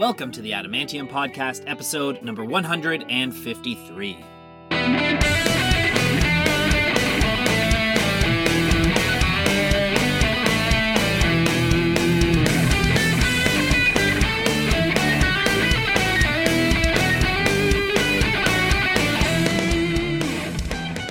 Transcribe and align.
Welcome 0.00 0.32
to 0.32 0.40
the 0.40 0.52
Adamantium 0.52 1.10
Podcast, 1.10 1.62
episode 1.66 2.22
number 2.22 2.42
153. 2.42 4.24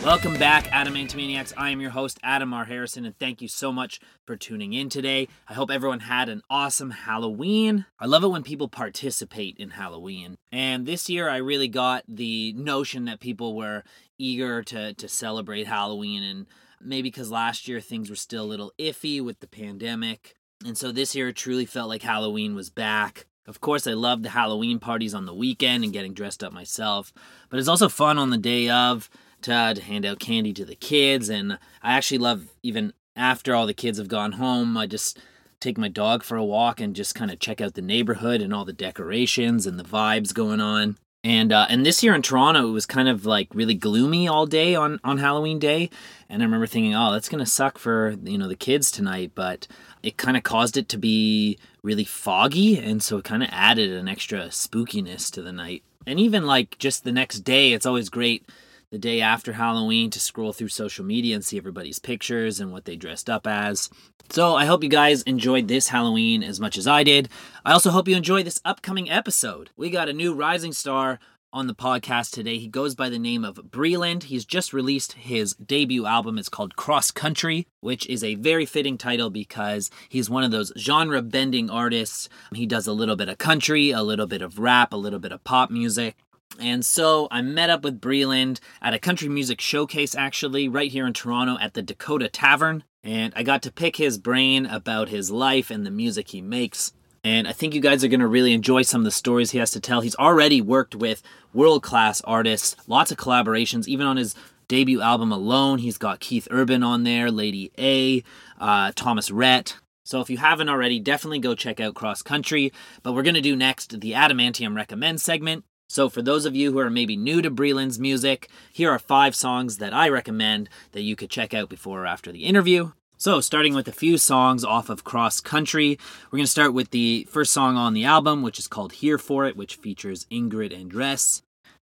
Welcome 0.09 0.39
back, 0.39 0.67
Adam 0.71 0.95
Adamantomaniacs. 0.95 1.53
I 1.55 1.69
am 1.69 1.79
your 1.79 1.91
host, 1.91 2.19
Adam 2.23 2.51
R. 2.51 2.65
Harrison, 2.65 3.05
and 3.05 3.15
thank 3.19 3.43
you 3.43 3.47
so 3.47 3.71
much 3.71 3.99
for 4.25 4.35
tuning 4.35 4.73
in 4.73 4.89
today. 4.89 5.27
I 5.47 5.53
hope 5.53 5.69
everyone 5.69 5.99
had 5.99 6.29
an 6.29 6.41
awesome 6.49 6.89
Halloween. 6.89 7.85
I 7.99 8.07
love 8.07 8.23
it 8.23 8.29
when 8.29 8.41
people 8.41 8.67
participate 8.69 9.57
in 9.57 9.69
Halloween. 9.69 10.35
And 10.51 10.87
this 10.87 11.11
year, 11.11 11.29
I 11.29 11.37
really 11.37 11.67
got 11.67 12.05
the 12.07 12.53
notion 12.53 13.05
that 13.05 13.19
people 13.19 13.55
were 13.55 13.83
eager 14.17 14.63
to, 14.63 14.95
to 14.95 15.07
celebrate 15.07 15.67
Halloween, 15.67 16.23
and 16.23 16.47
maybe 16.81 17.11
because 17.11 17.29
last 17.29 17.67
year 17.67 17.79
things 17.79 18.09
were 18.09 18.15
still 18.15 18.45
a 18.45 18.47
little 18.47 18.73
iffy 18.79 19.23
with 19.23 19.41
the 19.41 19.47
pandemic. 19.47 20.33
And 20.65 20.75
so 20.75 20.91
this 20.91 21.13
year, 21.13 21.27
it 21.27 21.35
truly 21.35 21.67
felt 21.67 21.87
like 21.87 22.01
Halloween 22.01 22.55
was 22.55 22.71
back. 22.71 23.27
Of 23.45 23.61
course, 23.61 23.85
I 23.85 23.93
love 23.93 24.23
the 24.23 24.29
Halloween 24.29 24.79
parties 24.79 25.13
on 25.13 25.27
the 25.27 25.35
weekend 25.35 25.83
and 25.83 25.93
getting 25.93 26.15
dressed 26.15 26.43
up 26.43 26.51
myself, 26.51 27.13
but 27.51 27.59
it's 27.59 27.69
also 27.69 27.89
fun 27.89 28.17
on 28.17 28.31
the 28.31 28.39
day 28.39 28.69
of 28.69 29.07
to, 29.43 29.73
to 29.75 29.81
hand 29.81 30.05
out 30.05 30.19
candy 30.19 30.53
to 30.53 30.65
the 30.65 30.75
kids. 30.75 31.29
And 31.29 31.53
I 31.81 31.93
actually 31.93 32.19
love, 32.19 32.47
even 32.63 32.93
after 33.15 33.53
all 33.53 33.65
the 33.65 33.73
kids 33.73 33.97
have 33.97 34.07
gone 34.07 34.33
home, 34.33 34.77
I 34.77 34.87
just 34.87 35.19
take 35.59 35.77
my 35.77 35.89
dog 35.89 36.23
for 36.23 36.37
a 36.37 36.45
walk 36.45 36.79
and 36.79 36.95
just 36.95 37.15
kind 37.15 37.31
of 37.31 37.39
check 37.39 37.59
out 37.61 37.73
the 37.73 37.81
neighborhood 37.81 38.41
and 38.41 38.53
all 38.53 38.65
the 38.65 38.73
decorations 38.73 39.65
and 39.65 39.79
the 39.79 39.83
vibes 39.83 40.33
going 40.33 40.61
on. 40.61 40.97
And 41.21 41.51
uh, 41.51 41.65
and 41.69 41.85
this 41.85 42.01
year 42.01 42.15
in 42.15 42.21
Toronto, 42.21 42.69
it 42.69 42.71
was 42.71 42.85
kind 42.85 43.09
of 43.09 43.25
like 43.25 43.53
really 43.53 43.73
gloomy 43.73 44.29
all 44.29 44.45
day 44.45 44.73
on 44.73 45.01
on 45.03 45.17
Halloween 45.17 45.59
Day, 45.59 45.89
and 46.29 46.41
I 46.41 46.45
remember 46.45 46.65
thinking, 46.65 46.95
oh, 46.95 47.11
that's 47.11 47.27
gonna 47.27 47.45
suck 47.45 47.77
for 47.77 48.15
you 48.23 48.37
know 48.37 48.47
the 48.47 48.55
kids 48.55 48.89
tonight. 48.89 49.33
But 49.35 49.67
it 50.01 50.15
kind 50.15 50.37
of 50.37 50.43
caused 50.43 50.77
it 50.77 50.87
to 50.89 50.97
be 50.97 51.59
really 51.83 52.05
foggy, 52.05 52.77
and 52.79 53.03
so 53.03 53.17
it 53.17 53.25
kind 53.25 53.43
of 53.43 53.49
added 53.51 53.91
an 53.91 54.07
extra 54.07 54.45
spookiness 54.45 55.29
to 55.31 55.41
the 55.41 55.51
night. 55.51 55.83
And 56.07 56.21
even 56.21 56.45
like 56.47 56.77
just 56.77 57.03
the 57.03 57.11
next 57.11 57.39
day, 57.39 57.73
it's 57.73 57.85
always 57.85 58.07
great 58.07 58.47
the 58.91 58.97
day 58.97 59.21
after 59.21 59.53
Halloween 59.53 60.09
to 60.09 60.19
scroll 60.19 60.51
through 60.51 60.69
social 60.69 61.05
media 61.05 61.35
and 61.35 61.45
see 61.45 61.57
everybody's 61.57 61.99
pictures 61.99 62.59
and 62.59 62.71
what 62.71 62.85
they 62.85 62.95
dressed 62.95 63.29
up 63.29 63.45
as. 63.45 63.89
So 64.29 64.55
I 64.55 64.65
hope 64.65 64.83
you 64.83 64.89
guys 64.89 65.21
enjoyed 65.23 65.67
this 65.67 65.89
Halloween 65.89 66.43
as 66.43 66.59
much 66.59 66.77
as 66.77 66.87
I 66.87 67.03
did. 67.03 67.29
I 67.65 67.73
also 67.73 67.91
hope 67.91 68.07
you 68.07 68.15
enjoy 68.15 68.43
this 68.43 68.61
upcoming 68.65 69.09
episode. 69.09 69.69
We 69.75 69.89
got 69.89 70.09
a 70.09 70.13
new 70.13 70.33
rising 70.33 70.73
star 70.73 71.19
on 71.51 71.67
the 71.67 71.75
podcast 71.75 72.31
today. 72.31 72.57
He 72.57 72.67
goes 72.67 72.93
by 72.93 73.09
the 73.09 73.17
name 73.17 73.43
of 73.43 73.55
Breland. 73.55 74.23
He's 74.23 74.45
just 74.45 74.73
released 74.73 75.13
his 75.13 75.53
debut 75.53 76.05
album. 76.05 76.37
It's 76.37 76.49
called 76.49 76.75
Cross 76.75 77.11
Country, 77.11 77.65
which 77.81 78.07
is 78.07 78.23
a 78.23 78.35
very 78.35 78.65
fitting 78.65 78.97
title 78.97 79.29
because 79.29 79.89
he's 80.09 80.29
one 80.29 80.43
of 80.43 80.51
those 80.51 80.71
genre 80.77 81.21
bending 81.21 81.69
artists. 81.69 82.29
He 82.53 82.65
does 82.65 82.85
a 82.85 82.93
little 82.93 83.15
bit 83.15 83.29
of 83.29 83.39
country, 83.39 83.91
a 83.91 84.03
little 84.03 84.27
bit 84.27 84.41
of 84.41 84.59
rap, 84.59 84.93
a 84.93 84.97
little 84.97 85.19
bit 85.19 85.31
of 85.31 85.43
pop 85.43 85.71
music. 85.71 86.15
And 86.57 86.85
so 86.85 87.27
I 87.31 87.41
met 87.41 87.69
up 87.69 87.83
with 87.83 88.01
Breland 88.01 88.59
at 88.81 88.93
a 88.93 88.99
country 88.99 89.29
music 89.29 89.61
showcase, 89.61 90.15
actually, 90.15 90.67
right 90.67 90.91
here 90.91 91.05
in 91.05 91.13
Toronto 91.13 91.57
at 91.59 91.73
the 91.73 91.81
Dakota 91.81 92.27
Tavern. 92.27 92.83
And 93.03 93.33
I 93.35 93.43
got 93.43 93.61
to 93.63 93.71
pick 93.71 93.95
his 93.95 94.17
brain 94.17 94.65
about 94.65 95.09
his 95.09 95.31
life 95.31 95.69
and 95.69 95.85
the 95.85 95.91
music 95.91 96.29
he 96.29 96.41
makes. 96.41 96.91
And 97.23 97.47
I 97.47 97.53
think 97.53 97.73
you 97.73 97.81
guys 97.81 98.03
are 98.03 98.07
going 98.09 98.19
to 98.19 98.27
really 98.27 98.53
enjoy 98.53 98.81
some 98.81 99.01
of 99.01 99.05
the 99.05 99.11
stories 99.11 99.51
he 99.51 99.57
has 99.57 99.71
to 99.71 99.79
tell. 99.79 100.01
He's 100.01 100.15
already 100.15 100.61
worked 100.61 100.95
with 100.95 101.21
world 101.53 101.83
class 101.83 102.21
artists, 102.21 102.75
lots 102.87 103.11
of 103.11 103.17
collaborations, 103.17 103.87
even 103.87 104.05
on 104.05 104.17
his 104.17 104.35
debut 104.67 105.01
album 105.01 105.31
alone. 105.31 105.79
He's 105.79 105.97
got 105.97 106.19
Keith 106.19 106.47
Urban 106.51 106.83
on 106.83 107.03
there, 107.03 107.31
Lady 107.31 107.71
A, 107.77 108.23
uh, 108.59 108.91
Thomas 108.95 109.31
Rhett. 109.31 109.77
So 110.03 110.21
if 110.21 110.29
you 110.29 110.37
haven't 110.37 110.69
already, 110.69 110.99
definitely 110.99 111.39
go 111.39 111.55
check 111.55 111.79
out 111.79 111.93
Cross 111.93 112.23
Country. 112.23 112.73
But 113.03 113.13
we're 113.13 113.23
going 113.23 113.35
to 113.35 113.41
do 113.41 113.55
next 113.55 113.99
the 113.99 114.13
Adamantium 114.13 114.75
Recommend 114.75 115.21
segment. 115.21 115.65
So, 115.91 116.07
for 116.07 116.21
those 116.21 116.45
of 116.45 116.55
you 116.55 116.71
who 116.71 116.77
are 116.77 116.89
maybe 116.91 117.17
new 117.17 117.41
to 117.41 117.49
Breland's 117.49 117.97
music, 117.97 118.47
here 118.71 118.91
are 118.91 118.99
five 118.99 119.33
songs 119.33 119.79
that 119.79 119.91
I 119.91 120.07
recommend 120.07 120.69
that 120.91 121.01
you 121.01 121.15
could 121.15 121.31
check 121.31 121.51
out 121.51 121.67
before 121.67 122.03
or 122.03 122.05
after 122.05 122.31
the 122.31 122.45
interview. 122.45 122.91
So, 123.17 123.41
starting 123.41 123.73
with 123.73 123.87
a 123.87 123.91
few 123.91 124.19
songs 124.19 124.63
off 124.63 124.91
of 124.91 125.03
Cross 125.03 125.41
Country, 125.41 125.97
we're 126.27 126.37
going 126.37 126.45
to 126.45 126.51
start 126.51 126.75
with 126.75 126.91
the 126.91 127.27
first 127.31 127.51
song 127.51 127.75
on 127.75 127.95
the 127.95 128.05
album, 128.05 128.43
which 128.43 128.59
is 128.59 128.67
called 128.67 128.93
Here 128.93 129.17
For 129.17 129.47
It, 129.47 129.57
which 129.57 129.77
features 129.77 130.27
Ingrid 130.31 130.79
Andress. 130.79 131.41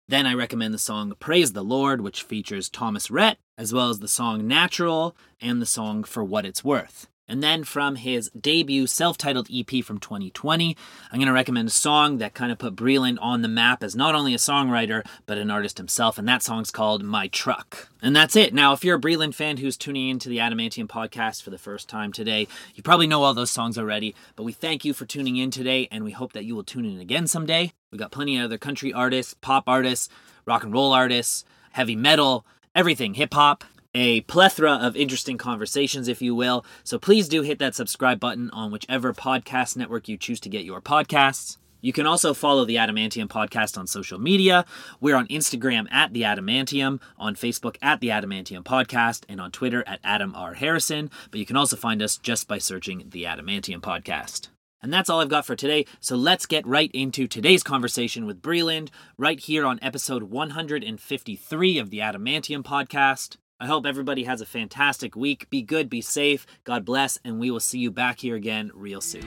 Then 0.07 0.27
I 0.27 0.35
recommend 0.35 0.75
the 0.75 0.79
song 0.79 1.15
Praise 1.19 1.55
the 1.55 1.65
Lord, 1.65 2.03
which 2.03 2.25
features 2.25 2.69
Thomas 2.69 3.11
Rhett, 3.11 3.39
as 3.57 3.73
well 3.73 3.89
as 3.89 4.01
the 4.01 4.09
song 4.09 4.47
Natural 4.47 5.17
and 5.41 5.63
the 5.63 5.67
song 5.67 6.05
For 6.05 6.23
What 6.23 6.45
It's 6.45 6.63
Worth. 6.63 7.09
And 7.27 7.43
then 7.43 7.65
from 7.65 7.97
his 7.97 8.31
debut 8.31 8.87
self 8.87 9.17
titled 9.17 9.49
EP 9.53 9.83
from 9.83 9.99
2020, 9.99 10.77
I'm 11.11 11.19
going 11.19 11.27
to 11.27 11.33
recommend 11.33 11.69
a 11.69 11.73
song 11.73 12.19
that 12.19 12.35
kind 12.35 12.53
of 12.53 12.59
put 12.59 12.77
Breland 12.77 13.17
on 13.21 13.43
the 13.43 13.49
map 13.49 13.83
as 13.83 13.97
not 13.97 14.15
only 14.15 14.35
a 14.35 14.39
songwriter, 14.39 15.05
but 15.25 15.39
an 15.39 15.51
artist 15.51 15.79
himself. 15.79 16.19
And 16.19 16.29
that 16.29 16.43
song's 16.43 16.71
called 16.71 17.03
My 17.03 17.29
Truck. 17.29 17.89
And 18.03 18.15
that's 18.15 18.37
it. 18.37 18.53
Now, 18.53 18.73
if 18.75 18.85
you're 18.85 18.97
a 18.97 19.01
Breland 19.01 19.35
fan 19.35 19.57
who's 19.57 19.77
tuning 19.77 20.09
into 20.09 20.29
the 20.29 20.39
Adamantium 20.39 20.87
podcast 20.87 21.43
for 21.43 21.51
the 21.51 21.59
first 21.59 21.89
time 21.89 22.13
today, 22.13 22.47
you 22.75 22.83
probably 22.83 23.07
know 23.07 23.23
all 23.23 23.33
those 23.33 23.51
songs 23.51 23.79
already. 23.79 24.15
But 24.37 24.45
we 24.45 24.53
thank 24.53 24.85
you 24.85 24.93
for 24.93 25.07
tuning 25.07 25.37
in 25.37 25.51
today, 25.51 25.89
and 25.91 26.05
we 26.05 26.11
hope 26.11 26.35
that 26.35 26.45
you 26.45 26.55
will 26.55 26.65
tune 26.65 26.85
in 26.85 27.01
again 27.01 27.27
someday. 27.27 27.73
We've 27.91 27.99
got 27.99 28.13
plenty 28.13 28.37
of 28.37 28.45
other 28.45 28.59
country 28.59 28.93
artists, 28.93 29.35
pop 29.35 29.65
artists, 29.67 30.11
rock 30.45 30.63
and 30.63 30.73
roll 30.73 30.93
artists, 30.93 31.45
heavy 31.73 31.97
metal, 31.97 32.45
everything, 32.75 33.15
hip 33.15 33.33
hop 33.33 33.65
a 33.95 34.23
plethora 34.23 34.73
of 34.73 34.97
interesting 34.97 35.39
conversations, 35.39 36.09
if 36.09 36.21
you 36.21 36.35
will. 36.35 36.65
So 36.83 36.99
please 36.99 37.29
do 37.29 37.43
hit 37.43 37.59
that 37.61 37.75
subscribe 37.75 38.21
button 38.21 38.51
on 38.51 38.71
whichever 38.71 39.15
podcast 39.15 39.77
network 39.77 40.09
you 40.09 40.17
choose 40.17 40.41
to 40.41 40.49
get 40.49 40.65
your 40.65 40.81
podcasts. 40.81 41.59
You 41.81 41.93
can 41.93 42.07
also 42.07 42.33
follow 42.33 42.65
the 42.65 42.77
Adamantium 42.77 43.29
podcast 43.29 43.77
on 43.77 43.87
social 43.87 44.19
media. 44.19 44.65
We're 45.03 45.17
on 45.17 45.27
Instagram 45.29 45.87
at 45.93 46.15
the 46.15 46.23
Adamantium, 46.23 46.99
on 47.19 47.37
Facebook 47.37 47.77
at 47.83 48.01
the 48.01 48.09
Adamantium 48.09 48.63
podcast, 48.63 49.25
and 49.29 49.39
on 49.39 49.53
Twitter 49.53 49.85
at 49.87 50.01
Adam 50.03 50.35
R. 50.35 50.55
Harrison. 50.55 51.11
But 51.31 51.41
you 51.41 51.47
can 51.47 51.57
also 51.57 51.77
find 51.77 52.01
us 52.01 52.17
just 52.17 52.49
by 52.49 52.57
searching 52.57 53.05
the 53.11 53.25
Adamantium 53.25 53.81
podcast. 53.81 54.49
And 54.81 54.95
that's 54.95 55.11
all 55.11 55.21
I've 55.21 55.29
got 55.29 55.45
for 55.45 55.57
today. 55.57 55.85
So 56.01 56.17
let's 56.17 56.47
get 56.47 56.67
right 56.67 56.91
into 56.95 57.27
today's 57.29 57.63
conversation 57.63 58.25
with 58.25 58.41
Breland, 58.41 58.89
right 59.19 59.39
here 59.39 59.67
on 59.67 59.79
episode 59.83 60.25
153 60.25 61.79
of 61.79 61.91
the 61.91 61.99
Adamantium 61.99 62.63
podcast. 62.63 63.37
I 63.65 63.67
hope 63.67 63.87
everybody 63.87 64.25
has 64.25 64.43
a 64.43 64.45
fantastic 64.45 65.17
week. 65.17 65.49
Be 65.49 65.63
good, 65.63 65.89
be 65.89 66.03
safe. 66.03 66.47
God 66.65 66.85
bless, 66.85 67.19
and 67.25 67.41
we 67.41 67.51
will 67.51 67.61
see 67.61 67.79
you 67.79 67.91
back 67.91 68.21
here 68.21 68.37
again 68.37 68.71
real 68.75 69.01
soon. 69.01 69.25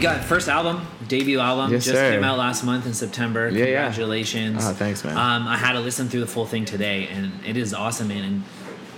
got 0.00 0.24
first 0.24 0.48
album, 0.48 0.84
debut 1.12 1.38
album, 1.40 1.70
Yes, 1.72 1.84
just 1.84 1.96
sir. 1.96 2.10
came 2.12 2.24
out 2.24 2.38
last 2.38 2.64
month 2.64 2.86
in 2.86 2.94
September. 2.94 3.48
Yeah, 3.50 3.64
yeah. 3.64 3.64
Congratulations. 3.84 4.64
Oh, 4.66 4.72
thanks, 4.72 5.04
man. 5.04 5.16
Um, 5.16 5.46
I 5.46 5.56
had 5.56 5.72
to 5.72 5.80
listen 5.80 6.08
through 6.08 6.20
the 6.20 6.26
full 6.26 6.46
thing 6.46 6.64
today, 6.64 7.08
and 7.12 7.32
it 7.46 7.56
is 7.56 7.74
awesome, 7.74 8.08
man, 8.08 8.24
and 8.24 8.42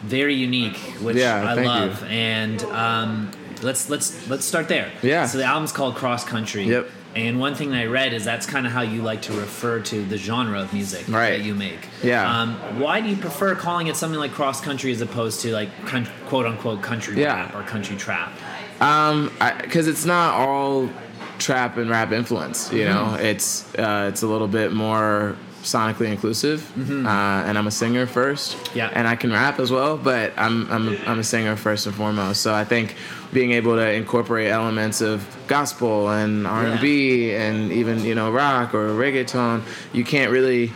very 0.02 0.34
unique, 0.34 0.76
which 1.02 1.16
Yeah, 1.16 1.42
I 1.42 1.54
love. 1.54 2.02
you. 2.02 2.06
And 2.08 2.62
um, 2.64 3.30
let's 3.62 3.90
let's 3.90 4.28
let's 4.28 4.44
start 4.44 4.68
there. 4.68 4.92
Yeah. 5.02 5.26
So 5.26 5.38
the 5.38 5.44
album's 5.44 5.72
called 5.72 5.96
Cross 5.96 6.24
Country. 6.26 6.64
Yep. 6.64 6.88
And 7.16 7.38
one 7.38 7.54
thing 7.54 7.70
that 7.70 7.78
I 7.78 7.86
read 7.86 8.12
is 8.12 8.24
that's 8.24 8.44
kind 8.44 8.66
of 8.66 8.72
how 8.72 8.82
you 8.82 9.00
like 9.02 9.22
to 9.22 9.32
refer 9.32 9.78
to 9.80 10.04
the 10.04 10.16
genre 10.18 10.60
of 10.60 10.72
music 10.72 11.04
Right. 11.08 11.30
that 11.30 11.42
you 11.42 11.54
make. 11.54 11.78
Yeah. 12.02 12.28
Um, 12.40 12.54
why 12.80 13.00
do 13.00 13.08
you 13.08 13.16
prefer 13.16 13.54
calling 13.54 13.86
it 13.86 13.94
something 13.96 14.18
like 14.18 14.32
cross 14.32 14.60
country 14.60 14.90
as 14.92 15.00
opposed 15.00 15.40
to 15.42 15.52
like 15.52 15.68
con- 15.86 16.08
quote 16.26 16.44
unquote 16.46 16.82
country 16.82 17.14
Yeah. 17.20 17.34
rap 17.34 17.54
or 17.54 17.62
country 17.62 17.96
trap? 17.96 18.32
Um, 18.80 19.30
because 19.62 19.86
it's 19.86 20.04
not 20.04 20.34
all 20.34 20.90
trap 21.38 21.76
and 21.76 21.90
rap 21.90 22.12
influence. 22.12 22.72
You 22.72 22.84
know, 22.86 23.04
Mm-hmm. 23.16 23.24
it's 23.26 23.74
uh, 23.78 24.08
it's 24.10 24.22
a 24.22 24.26
little 24.26 24.48
bit 24.48 24.72
more 24.72 25.36
sonically 25.62 26.08
inclusive. 26.12 26.60
Uh, 26.76 27.08
and 27.08 27.56
I'm 27.56 27.66
a 27.66 27.70
singer 27.70 28.06
first. 28.06 28.56
Mm-hmm. 28.56 28.78
Yeah. 28.78 28.90
And 28.92 29.08
I 29.08 29.16
can 29.16 29.32
rap 29.32 29.58
as 29.60 29.70
well, 29.70 29.96
but 29.96 30.32
I'm 30.36 30.70
I'm 30.70 30.88
a, 30.88 30.96
I'm 31.06 31.18
a 31.20 31.24
singer 31.24 31.56
first 31.56 31.86
and 31.86 31.94
foremost. 31.94 32.42
So 32.42 32.52
I 32.54 32.64
think 32.64 32.96
being 33.32 33.52
able 33.52 33.74
to 33.76 33.92
incorporate 33.92 34.50
elements 34.50 35.00
of 35.00 35.26
gospel 35.48 36.10
and 36.10 36.46
R&B 36.46 37.34
and 37.34 37.72
even 37.72 38.04
you 38.04 38.14
know 38.14 38.30
rock 38.30 38.74
or 38.74 38.90
reggaeton, 38.90 39.62
you 39.92 40.04
can't 40.04 40.30
really. 40.30 40.70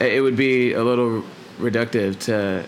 It 0.00 0.22
would 0.22 0.36
be 0.36 0.74
a 0.74 0.84
little 0.84 1.24
reductive 1.58 2.18
to 2.26 2.64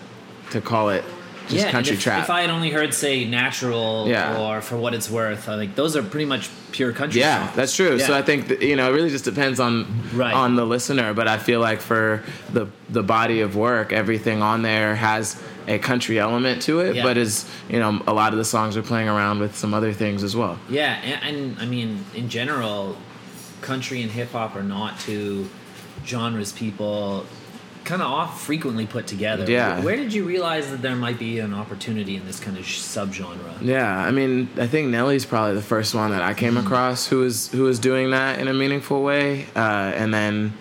to 0.50 0.61
call 0.61 0.88
it 0.91 1.05
just 1.50 1.64
yeah, 1.67 1.70
country 1.70 1.94
if, 1.97 2.02
trap. 2.02 2.23
If 2.25 2.31
I 2.31 2.43
had 2.43 2.50
only 2.50 2.70
heard 2.70 2.94
say 2.94 3.25
natural 3.25 4.06
Yeah. 4.08 4.38
or 4.41 4.61
for 4.61 4.76
what 4.76 4.94
it's 4.94 5.11
worth, 5.11 5.49
uh, 5.49 5.55
I 5.55 5.56
think 5.56 5.75
those 5.75 5.97
are 5.97 6.02
pretty 6.02 6.25
much 6.26 6.49
pure 6.73 6.93
country. 6.93 7.20
Yeah, 7.20 7.44
songs. 7.44 7.56
that's 7.56 7.75
true. 7.76 7.99
So 7.99 8.14
I 8.14 8.23
think 8.23 8.49
that, 8.49 8.62
you 8.62 8.76
know 8.76 8.88
it 8.91 8.94
really 8.94 9.11
just 9.11 9.25
depends 9.25 9.58
on 9.61 9.87
Right. 10.14 10.32
on 10.32 10.56
the 10.56 10.64
listener. 10.64 11.12
But 11.14 11.29
I 11.29 11.38
feel 11.38 11.61
like 11.61 11.81
for 11.81 12.23
the 12.52 12.67
the 12.88 13.02
body 13.02 13.41
of 13.41 13.56
work, 13.56 13.93
everything 13.93 14.43
on 14.43 14.62
there 14.62 14.94
has 14.94 15.37
a 15.69 15.79
country 15.79 16.19
element 16.19 16.62
to 16.62 16.81
it. 16.81 16.97
Yeah. 16.97 17.02
But 17.02 17.17
is 17.19 17.44
you 17.69 17.79
know 17.79 18.00
a 18.06 18.14
lot 18.14 18.32
of 18.32 18.38
the 18.38 18.44
songs 18.44 18.76
are 18.76 18.82
playing 18.82 19.08
around 19.08 19.41
with 19.41 19.56
some 19.56 19.75
other 19.75 19.93
things 19.93 20.23
as 20.23 20.35
well. 20.37 20.58
Yeah, 20.69 20.94
and, 21.02 21.37
and 21.37 21.58
I 21.58 21.67
mean, 21.67 22.05
in 22.14 22.29
general, 22.29 22.97
country 23.61 24.02
and 24.02 24.11
hip 24.11 24.32
hop 24.32 24.55
are 24.56 24.62
not 24.62 24.99
two 25.00 25.49
genres 26.06 26.52
people 26.52 27.26
kind 27.90 28.00
of 28.02 28.08
off 28.20 28.40
frequently 28.42 28.87
put 28.87 29.04
together. 29.06 29.44
Yeah. 29.50 29.82
Where 29.87 29.96
did 29.96 30.12
you 30.14 30.25
realize 30.25 30.70
that 30.70 30.81
there 30.81 30.96
might 30.96 31.19
be 31.19 31.40
an 31.40 31.52
opportunity 31.52 32.14
in 32.16 32.25
this 32.26 32.38
kind 32.40 32.56
of 32.56 32.64
sh- 32.64 32.78
subgenre? 32.81 33.54
Yeah, 33.60 34.06
I 34.08 34.10
mean, 34.10 34.48
I 34.56 34.66
think 34.66 34.88
Nelly's 34.88 35.26
probably 35.26 35.54
the 35.56 35.69
first 35.75 35.94
one 35.94 36.10
that 36.12 36.22
I 36.22 36.32
came 36.34 36.54
Mm-hmm. 36.54 36.66
across 36.66 37.06
who 37.10 37.19
was 37.26 37.37
who 37.52 37.62
was 37.70 37.78
doing 37.78 38.06
that 38.12 38.38
in 38.40 38.46
a 38.48 38.54
meaningful 38.54 39.02
way, 39.02 39.46
uh, 39.56 40.00
and 40.00 40.12
then 40.14 40.52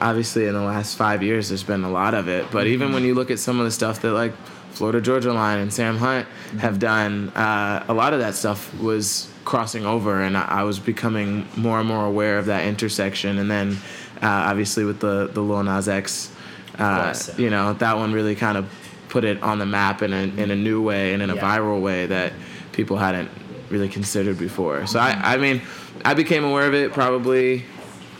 obviously 0.00 0.46
in 0.46 0.54
the 0.54 0.62
last 0.62 0.96
five 0.96 1.22
years 1.22 1.48
there's 1.48 1.62
been 1.62 1.84
a 1.84 1.90
lot 1.90 2.14
of 2.14 2.28
it. 2.28 2.46
But 2.50 2.64
Mm-hmm. 2.64 2.72
even 2.74 2.92
when 2.92 3.04
you 3.04 3.14
look 3.14 3.30
at 3.30 3.38
some 3.38 3.58
of 3.60 3.64
the 3.64 3.70
stuff 3.70 4.00
that 4.02 4.12
like 4.12 4.32
Florida 4.72 5.00
Georgia 5.00 5.32
Line 5.32 5.58
and 5.58 5.72
Sam 5.72 5.96
Hunt 5.96 6.26
Mm-hmm. 6.26 6.58
have 6.58 6.78
done, 6.80 7.28
uh, 7.30 7.84
a 7.88 7.94
lot 7.94 8.12
of 8.12 8.18
that 8.20 8.34
stuff 8.34 8.60
was 8.80 9.28
crossing 9.44 9.86
over, 9.86 10.20
and 10.20 10.36
I, 10.36 10.44
I 10.60 10.62
was 10.64 10.78
becoming 10.80 11.46
more 11.56 11.78
and 11.78 11.86
more 11.88 12.04
aware 12.04 12.38
of 12.38 12.46
that 12.46 12.66
intersection. 12.66 13.38
And 13.38 13.48
then 13.50 13.76
uh, 14.22 14.26
obviously 14.50 14.84
with 14.84 14.98
the 15.00 15.30
the 15.32 15.40
Lil 15.42 15.62
Nas 15.62 15.88
X, 15.88 16.32
uh, 16.78 17.14
yeah. 17.14 17.36
you 17.36 17.50
know, 17.50 17.72
that 17.74 17.96
one 17.96 18.12
really 18.12 18.34
kind 18.36 18.56
of 18.58 18.68
put 19.08 19.24
it 19.24 19.42
on 19.42 19.58
the 19.58 19.66
map 19.66 20.02
in 20.02 20.12
a 20.12 20.22
in 20.22 20.50
a 20.50 20.56
new 20.56 20.80
way 20.82 21.12
and 21.14 21.22
in 21.22 21.30
a 21.30 21.34
Yeah. 21.34 21.40
viral 21.58 21.80
way 21.80 22.06
that 22.06 22.32
people 22.72 22.96
hadn't 22.96 23.28
really 23.70 23.88
considered 23.88 24.38
before. 24.38 24.86
So 24.86 24.98
I, 24.98 25.34
I 25.34 25.36
mean, 25.36 25.62
I 26.04 26.14
became 26.14 26.44
aware 26.44 26.66
of 26.66 26.74
it 26.74 26.92
probably 26.92 27.64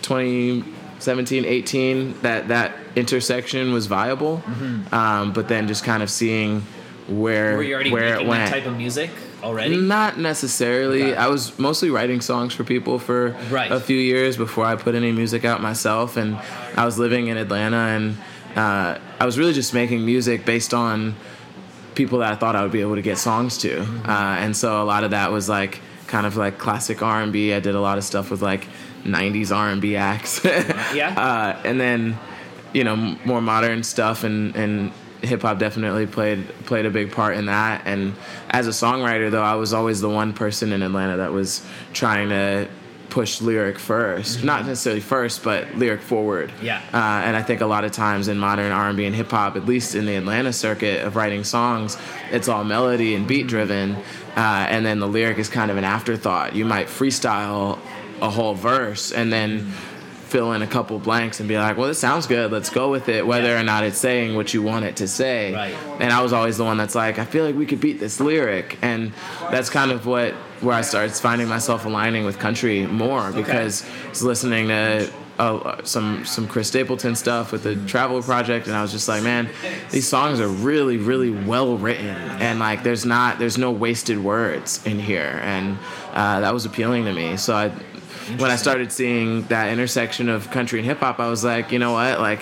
2017, 0.03 1.45
18 1.45 2.21
that 2.23 2.49
that 2.49 2.73
intersection 2.97 3.73
was 3.73 3.87
viable. 3.87 4.43
Um, 4.93 5.33
but 5.33 5.49
then 5.49 5.69
just 5.69 5.85
kind 5.85 6.03
of 6.03 6.11
seeing 6.11 6.63
where 7.09 7.51
Mm-hmm. 7.51 7.57
Were 7.57 7.63
you 7.63 7.75
already 7.75 7.91
where 7.93 8.15
it 8.21 8.27
went. 8.27 8.51
that 8.51 8.59
type 8.61 8.67
of 8.67 8.77
music 8.77 9.11
already? 9.43 9.77
Not 9.77 10.19
necessarily. 10.19 11.03
Okay. 11.13 11.17
I 11.17 11.29
was 11.29 11.59
mostly 11.59 11.91
writing 11.91 12.21
songs 12.21 12.53
for 12.55 12.65
people 12.65 12.99
for 12.99 13.31
Right. 13.51 13.71
a 13.71 13.81
few 13.81 13.97
years 13.97 14.37
before 14.37 14.65
I 14.65 14.77
put 14.77 14.95
any 14.95 15.13
music 15.13 15.45
out 15.45 15.61
myself, 15.63 16.17
and 16.17 16.37
I 16.77 16.85
was 16.85 16.99
living 16.99 17.29
in 17.29 17.37
Atlanta, 17.37 17.77
and 17.97 18.17
uh, 18.57 18.99
I 19.19 19.25
was 19.27 19.39
really 19.39 19.53
just 19.53 19.73
making 19.75 20.05
music 20.05 20.45
based 20.45 20.73
on 20.75 21.15
people 21.95 22.19
that 22.21 22.33
I 22.33 22.37
thought 22.37 22.57
I 22.57 22.63
would 22.63 22.73
be 22.73 22.81
able 22.81 22.95
to 22.97 23.03
get 23.03 23.19
songs 23.19 23.59
to, 23.59 23.69
Mm-hmm. 23.81 24.09
uh, 24.11 24.13
and 24.39 24.57
so 24.57 24.83
a 24.83 24.85
lot 24.85 25.05
of 25.05 25.11
that 25.11 25.31
was 25.33 25.49
like 25.49 25.81
kind 26.07 26.27
of 26.27 26.37
like 26.37 26.59
classic 26.59 27.03
R 27.03 27.23
and 27.23 27.33
B. 27.33 27.53
I 27.55 27.61
did 27.61 27.75
a 27.75 27.81
lot 27.81 27.99
of 27.99 28.05
stuff 28.05 28.31
with 28.31 28.43
like 28.43 28.67
'90s 29.05 29.55
R 29.55 29.71
and 29.71 29.81
B 29.81 29.97
acts, 29.97 30.41
Yeah. 30.45 31.15
uh, 31.17 31.61
and 31.65 31.81
then 31.81 32.19
you 32.73 32.85
know 32.85 32.93
m- 32.95 33.19
more 33.25 33.41
modern 33.41 33.83
stuff 33.83 34.25
and 34.25 34.55
and 34.57 34.93
hip 35.23 35.43
hop 35.43 35.59
definitely 35.59 36.07
played 36.07 36.49
played 36.65 36.87
a 36.87 36.91
big 36.91 37.13
part 37.13 37.37
in 37.37 37.45
that 37.45 37.83
and 37.85 38.15
as 38.51 38.67
a 38.67 38.71
songwriter 38.71 39.31
though 39.31 39.43
I 39.43 39.55
was 39.55 39.75
always 39.75 40.01
the 40.01 40.09
one 40.09 40.33
person 40.33 40.73
in 40.73 40.81
Atlanta 40.83 41.19
that 41.19 41.31
was 41.31 41.63
trying 41.93 42.31
to 42.31 42.69
push 43.11 43.41
lyric 43.41 43.77
1st 43.77 44.45
not 44.45 44.65
necessarily 44.67 45.01
first 45.01 45.43
but 45.43 45.75
lyric 45.77 46.01
forward 46.01 46.51
Mm-hmm. 46.51 46.65
Yeah. 46.67 46.81
uh, 46.93 46.97
and 47.27 47.37
I 47.37 47.43
think 47.43 47.61
a 47.61 47.67
lot 47.67 47.85
of 47.85 47.93
times 47.93 48.29
in 48.29 48.39
modern 48.39 48.71
R&B 48.73 49.05
and 49.05 49.15
hip 49.15 49.31
hop 49.31 49.57
at 49.57 49.67
least 49.67 49.95
in 49.95 50.07
the 50.07 50.15
Atlanta 50.17 50.53
circuit 50.53 51.05
of 51.05 51.17
writing 51.17 51.45
songs 51.45 51.97
it's 52.31 52.49
all 52.49 52.65
melody 52.65 53.15
and 53.15 53.27
beat 53.27 53.47
driven 53.47 53.97
uh, 54.37 54.67
and 54.71 54.87
then 54.87 55.01
the 55.01 55.09
lyric 55.09 55.39
is 55.39 55.49
kind 55.49 55.71
of 55.71 55.77
an 55.77 55.85
afterthought 55.85 56.55
you 56.55 56.65
might 56.65 56.87
freestyle 56.87 57.79
a 58.23 58.31
whole 58.31 58.55
verse 58.55 59.13
and 59.13 59.33
then 59.33 59.71
fill 60.31 60.53
in 60.53 60.63
a 60.63 60.67
couple 60.67 60.97
blanks 61.01 61.41
and 61.41 61.49
be 61.49 61.59
like, 61.59 61.77
well, 61.77 61.89
this 61.89 61.99
sounds 61.99 62.29
good. 62.29 62.53
Let's 62.53 62.71
go 62.71 62.89
with 62.89 63.09
it, 63.09 63.27
whether 63.27 63.49
Yeah. 63.49 63.61
or 63.61 63.65
not 63.65 63.83
it's 63.83 63.99
saying 63.99 64.37
what 64.37 64.55
you 64.55 64.63
want 64.63 64.85
it 64.85 64.95
to 64.99 65.09
say. 65.09 65.53
Right. 65.53 65.75
And 65.99 66.13
I 66.13 66.23
was 66.23 66.33
always 66.33 66.57
the 66.57 66.65
one 66.65 66.77
that's 66.77 66.95
like, 66.95 67.19
I 67.19 67.25
feel 67.25 67.45
like 67.45 67.57
we 67.57 67.67
could 67.67 67.81
beat 67.81 67.99
this 67.99 68.21
lyric, 68.21 68.79
and 68.81 69.13
that's 69.51 69.71
kind 69.71 69.91
of 69.91 70.07
what 70.07 70.35
where 70.61 70.75
I 70.75 70.83
started 70.83 71.13
finding 71.13 71.49
myself 71.49 71.85
aligning 71.87 72.25
with 72.25 72.39
country 72.39 72.87
more 72.87 73.33
because 73.33 73.85
I 73.85 74.09
was 74.09 74.23
listening 74.23 74.69
to. 74.69 75.11
Uh, 75.39 75.83
some 75.85 76.23
some 76.27 76.47
Chris 76.47 76.69
Stapleton 76.69 77.17
stuff 77.17 77.51
with 77.51 77.63
the 77.63 77.75
Travel 77.87 78.23
Project, 78.23 78.67
and 78.67 78.77
I 78.77 78.83
was 78.83 78.93
just 78.93 79.09
like, 79.09 79.23
man, 79.23 79.49
these 79.91 80.07
songs 80.07 80.39
are 80.39 80.49
really 80.49 80.99
really 80.99 81.31
well 81.31 81.79
written, 81.79 82.09
and 82.09 82.59
like 82.59 82.83
there's 82.83 83.07
not 83.07 83.39
there's 83.39 83.57
no 83.57 83.71
wasted 83.71 84.19
words 84.19 84.85
in 84.85 84.99
here, 84.99 85.41
and 85.43 85.79
uh, 86.13 86.41
that 86.41 86.53
was 86.53 86.67
appealing 86.67 87.07
to 87.07 87.15
me. 87.15 87.39
So 87.39 87.57
I 87.57 87.73
when 88.39 88.51
I 88.51 88.57
started 88.57 88.93
seeing 88.93 89.45
that 89.45 89.73
intersection 89.73 90.29
of 90.29 90.51
country 90.51 90.79
and 90.79 90.87
hip 90.87 90.99
hop, 90.99 91.19
I 91.21 91.29
was 91.29 91.43
like, 91.43 91.73
you 91.73 91.79
know 91.79 91.93
what? 91.93 92.21
Like, 92.21 92.41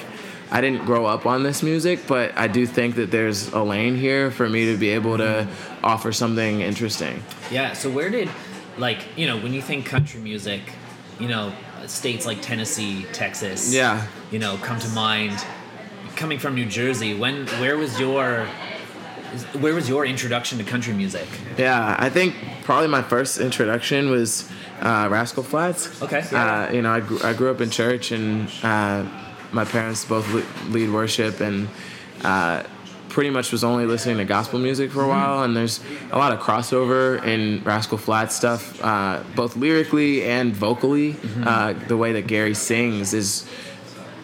I 0.51 0.61
didn't 0.61 0.87
grow 0.87 1.05
up 1.07 1.27
on 1.27 1.43
this 1.43 1.63
music, 1.63 2.01
but 2.07 2.37
I 2.37 2.49
do 2.49 2.67
think 2.67 2.95
that 2.97 3.11
there's 3.11 3.53
a 3.53 3.63
lane 3.63 3.97
here 3.97 4.31
for 4.31 4.49
me 4.49 4.67
to 4.73 4.77
be 4.79 4.91
able 4.91 5.19
to 5.19 5.47
offer 5.83 6.11
something 6.13 6.61
interesting. 6.63 7.23
Yeah. 7.51 7.75
So 7.75 7.91
where 7.91 8.09
did, 8.11 8.31
like, 8.79 9.01
you 9.17 9.27
know, 9.27 9.37
when 9.39 9.53
you 9.53 9.61
think 9.61 9.85
country 9.87 10.21
music, 10.21 10.63
you 11.21 11.29
know, 11.29 11.53
states 11.87 12.25
like 12.27 12.41
Tennessee, 12.43 13.05
Texas, 13.13 13.73
Yeah. 13.75 14.07
you 14.31 14.39
know, 14.39 14.57
come 14.63 14.79
to 14.79 14.89
mind. 14.91 15.45
Coming 16.17 16.39
from 16.39 16.55
New 16.57 16.67
Jersey, 16.67 17.15
when 17.15 17.47
where 17.61 17.77
was 17.77 18.01
your 18.01 18.47
where 19.61 19.75
was 19.75 19.89
your 19.89 20.05
introduction 20.07 20.59
to 20.59 20.65
country 20.65 20.93
music? 20.95 21.29
Yeah, 21.57 21.95
I 21.99 22.09
think 22.11 22.35
probably 22.65 22.89
my 22.89 23.03
first 23.03 23.39
introduction 23.39 24.11
was 24.11 24.51
uh, 24.81 25.07
Rascal 25.11 25.43
Flatts. 25.45 26.03
Okay. 26.03 26.21
Uh, 26.33 26.73
you 26.73 26.83
know, 26.83 26.91
I 26.91 27.01
grew, 27.01 27.21
I 27.23 27.35
grew 27.35 27.51
up 27.51 27.61
in 27.61 27.71
church, 27.71 28.11
and 28.11 28.49
uh, 28.65 29.05
my 29.53 29.65
parents 29.65 30.05
both 30.05 30.27
lead 30.69 30.91
worship, 30.91 31.41
and 31.41 31.69
uh, 32.25 32.63
pretty 33.09 33.31
much 33.31 33.51
was 33.53 33.65
only 33.65 33.87
listening 33.87 34.19
to 34.19 34.25
gospel 34.25 34.59
music 34.59 34.91
for 34.91 35.03
a 35.03 35.09
while. 35.09 35.43
And 35.43 35.57
there's 35.57 35.81
a 36.13 36.19
lot 36.19 36.33
of 36.33 36.41
crossover 36.41 37.25
in 37.25 37.63
Rascal 37.65 37.99
Flatts 37.99 38.35
stuff, 38.35 38.83
uh, 38.85 39.23
both 39.35 39.57
lyrically 39.57 40.23
and 40.25 40.55
vocally. 40.55 41.17
Uh, 41.45 41.73
the 41.73 41.97
way 41.97 42.13
that 42.13 42.27
Gary 42.27 42.55
sings 42.55 43.15
is 43.15 43.49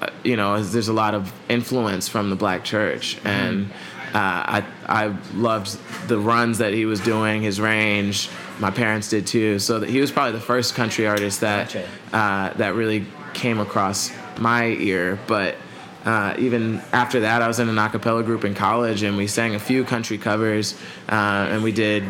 uh, 0.03 0.09
you 0.23 0.37
know, 0.37 0.63
there's 0.63 0.89
a 0.89 0.93
lot 0.93 1.15
of 1.15 1.33
influence 1.49 2.09
from 2.09 2.29
the 2.31 2.37
black 2.37 2.65
church, 2.65 3.19
and 3.25 3.71
uh, 4.13 4.61
I 4.61 4.65
I 4.87 5.17
loved 5.35 5.79
the 6.09 6.19
runs 6.19 6.59
that 6.59 6.75
he 6.75 6.85
was 6.85 7.01
doing, 7.01 7.43
his 7.43 7.61
range. 7.61 8.29
My 8.61 8.71
parents 8.71 9.09
did 9.09 9.27
too, 9.27 9.59
so 9.59 9.81
he 9.81 10.01
was 10.01 10.13
probably 10.13 10.33
the 10.33 10.45
first 10.45 10.75
country 10.75 11.07
artist 11.07 11.41
that 11.41 11.73
Gotcha. 11.73 11.89
uh, 12.13 12.53
that 12.59 12.75
really 12.75 13.07
came 13.33 13.59
across 13.61 14.11
my 14.39 14.67
ear. 14.67 15.19
But 15.27 15.57
uh, 16.05 16.35
even 16.39 16.81
after 16.93 17.21
that, 17.21 17.43
I 17.43 17.49
was 17.49 17.59
in 17.61 17.69
an 17.69 17.79
a 17.79 17.89
cappella 17.89 18.23
group 18.23 18.45
in 18.45 18.55
college, 18.55 19.03
and 19.03 19.17
we 19.17 19.27
sang 19.27 19.55
a 19.55 19.59
few 19.59 19.85
country 19.85 20.19
covers, 20.19 20.75
uh, 21.09 21.49
and 21.51 21.63
we 21.63 21.73
did 21.73 22.05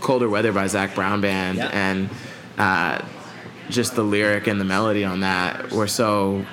"Colder 0.00 0.28
Weather" 0.28 0.52
by 0.52 0.66
Zac 0.68 0.94
Brown 0.94 1.20
Band, 1.20 1.58
Yeah. 1.58 1.70
and 1.72 2.08
uh, 2.58 3.04
just 3.70 3.96
the 3.96 4.02
lyric 4.04 4.46
and 4.46 4.60
the 4.60 4.64
melody 4.64 5.04
on 5.04 5.20
that 5.20 5.72
were 5.72 5.88
so 5.88 6.44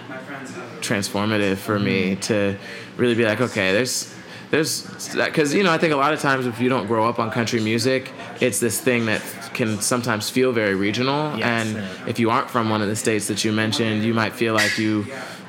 transformative 0.79 1.57
for 1.57 1.77
me 1.77 2.15
to 2.15 2.57
really 2.97 3.13
be 3.15 3.23
like, 3.25 3.41
okay, 3.41 3.71
there's 3.73 4.13
there's 4.51 4.83
because 5.15 5.53
you 5.53 5.63
know 5.63 5.71
I 5.71 5.77
think 5.77 5.93
a 5.93 5.97
lot 5.97 6.13
of 6.13 6.19
times 6.19 6.45
if 6.45 6.59
you 6.59 6.69
don't 6.69 6.85
grow 6.85 7.07
up 7.07 7.19
on 7.19 7.31
country 7.31 7.61
music, 7.61 8.11
it's 8.39 8.59
this 8.59 8.79
thing 8.79 9.05
that 9.07 9.21
can 9.53 9.81
sometimes 9.81 10.29
feel 10.29 10.51
very 10.51 10.75
regional, 10.75 11.37
Yes. 11.37 11.67
and 11.67 12.09
if 12.09 12.19
you 12.19 12.29
aren't 12.29 12.49
from 12.49 12.69
one 12.69 12.81
of 12.81 12.87
the 12.87 12.95
states 12.95 13.27
that 13.27 13.43
you 13.43 13.51
mentioned, 13.51 14.03
you 14.03 14.13
might 14.13 14.33
feel 14.33 14.53
like 14.53 14.77
you 14.77 15.07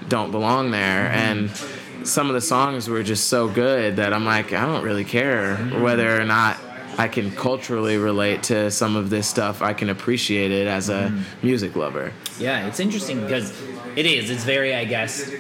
don't 0.09 0.31
belong 0.31 0.71
there, 0.71 1.09
mm-hmm. 1.09 1.19
and 1.19 2.07
some 2.07 2.29
of 2.29 2.35
the 2.35 2.41
songs 2.41 2.89
were 2.89 3.03
just 3.03 3.29
so 3.29 3.49
good 3.49 3.97
that 3.97 4.13
I'm 4.13 4.25
like, 4.25 4.53
I 4.53 4.67
don't 4.67 4.85
really 4.85 5.05
care 5.05 5.57
mm-hmm. 5.57 5.83
whether 5.83 6.21
or 6.21 6.25
not. 6.25 6.57
I 6.99 7.09
can 7.09 7.31
culturally 7.31 7.97
relate 7.97 8.43
to 8.45 8.71
some 8.71 8.97
of 8.97 9.09
this 9.09 9.27
stuff. 9.27 9.63
I 9.63 9.73
can 9.73 9.89
appreciate 9.89 10.51
it 10.51 10.67
as 10.67 10.91
a 10.91 11.05
mm-hmm. 11.09 11.47
music 11.47 11.75
lover. 11.75 12.13
Yeah, 12.39 12.67
it's 12.67 12.81
interesting 12.81 13.23
because 13.23 13.51
it 13.97 14.05
is. 14.05 14.29
It's 14.29 14.45
very, 14.45 14.75
I 14.75 14.85
guess, 14.85 15.31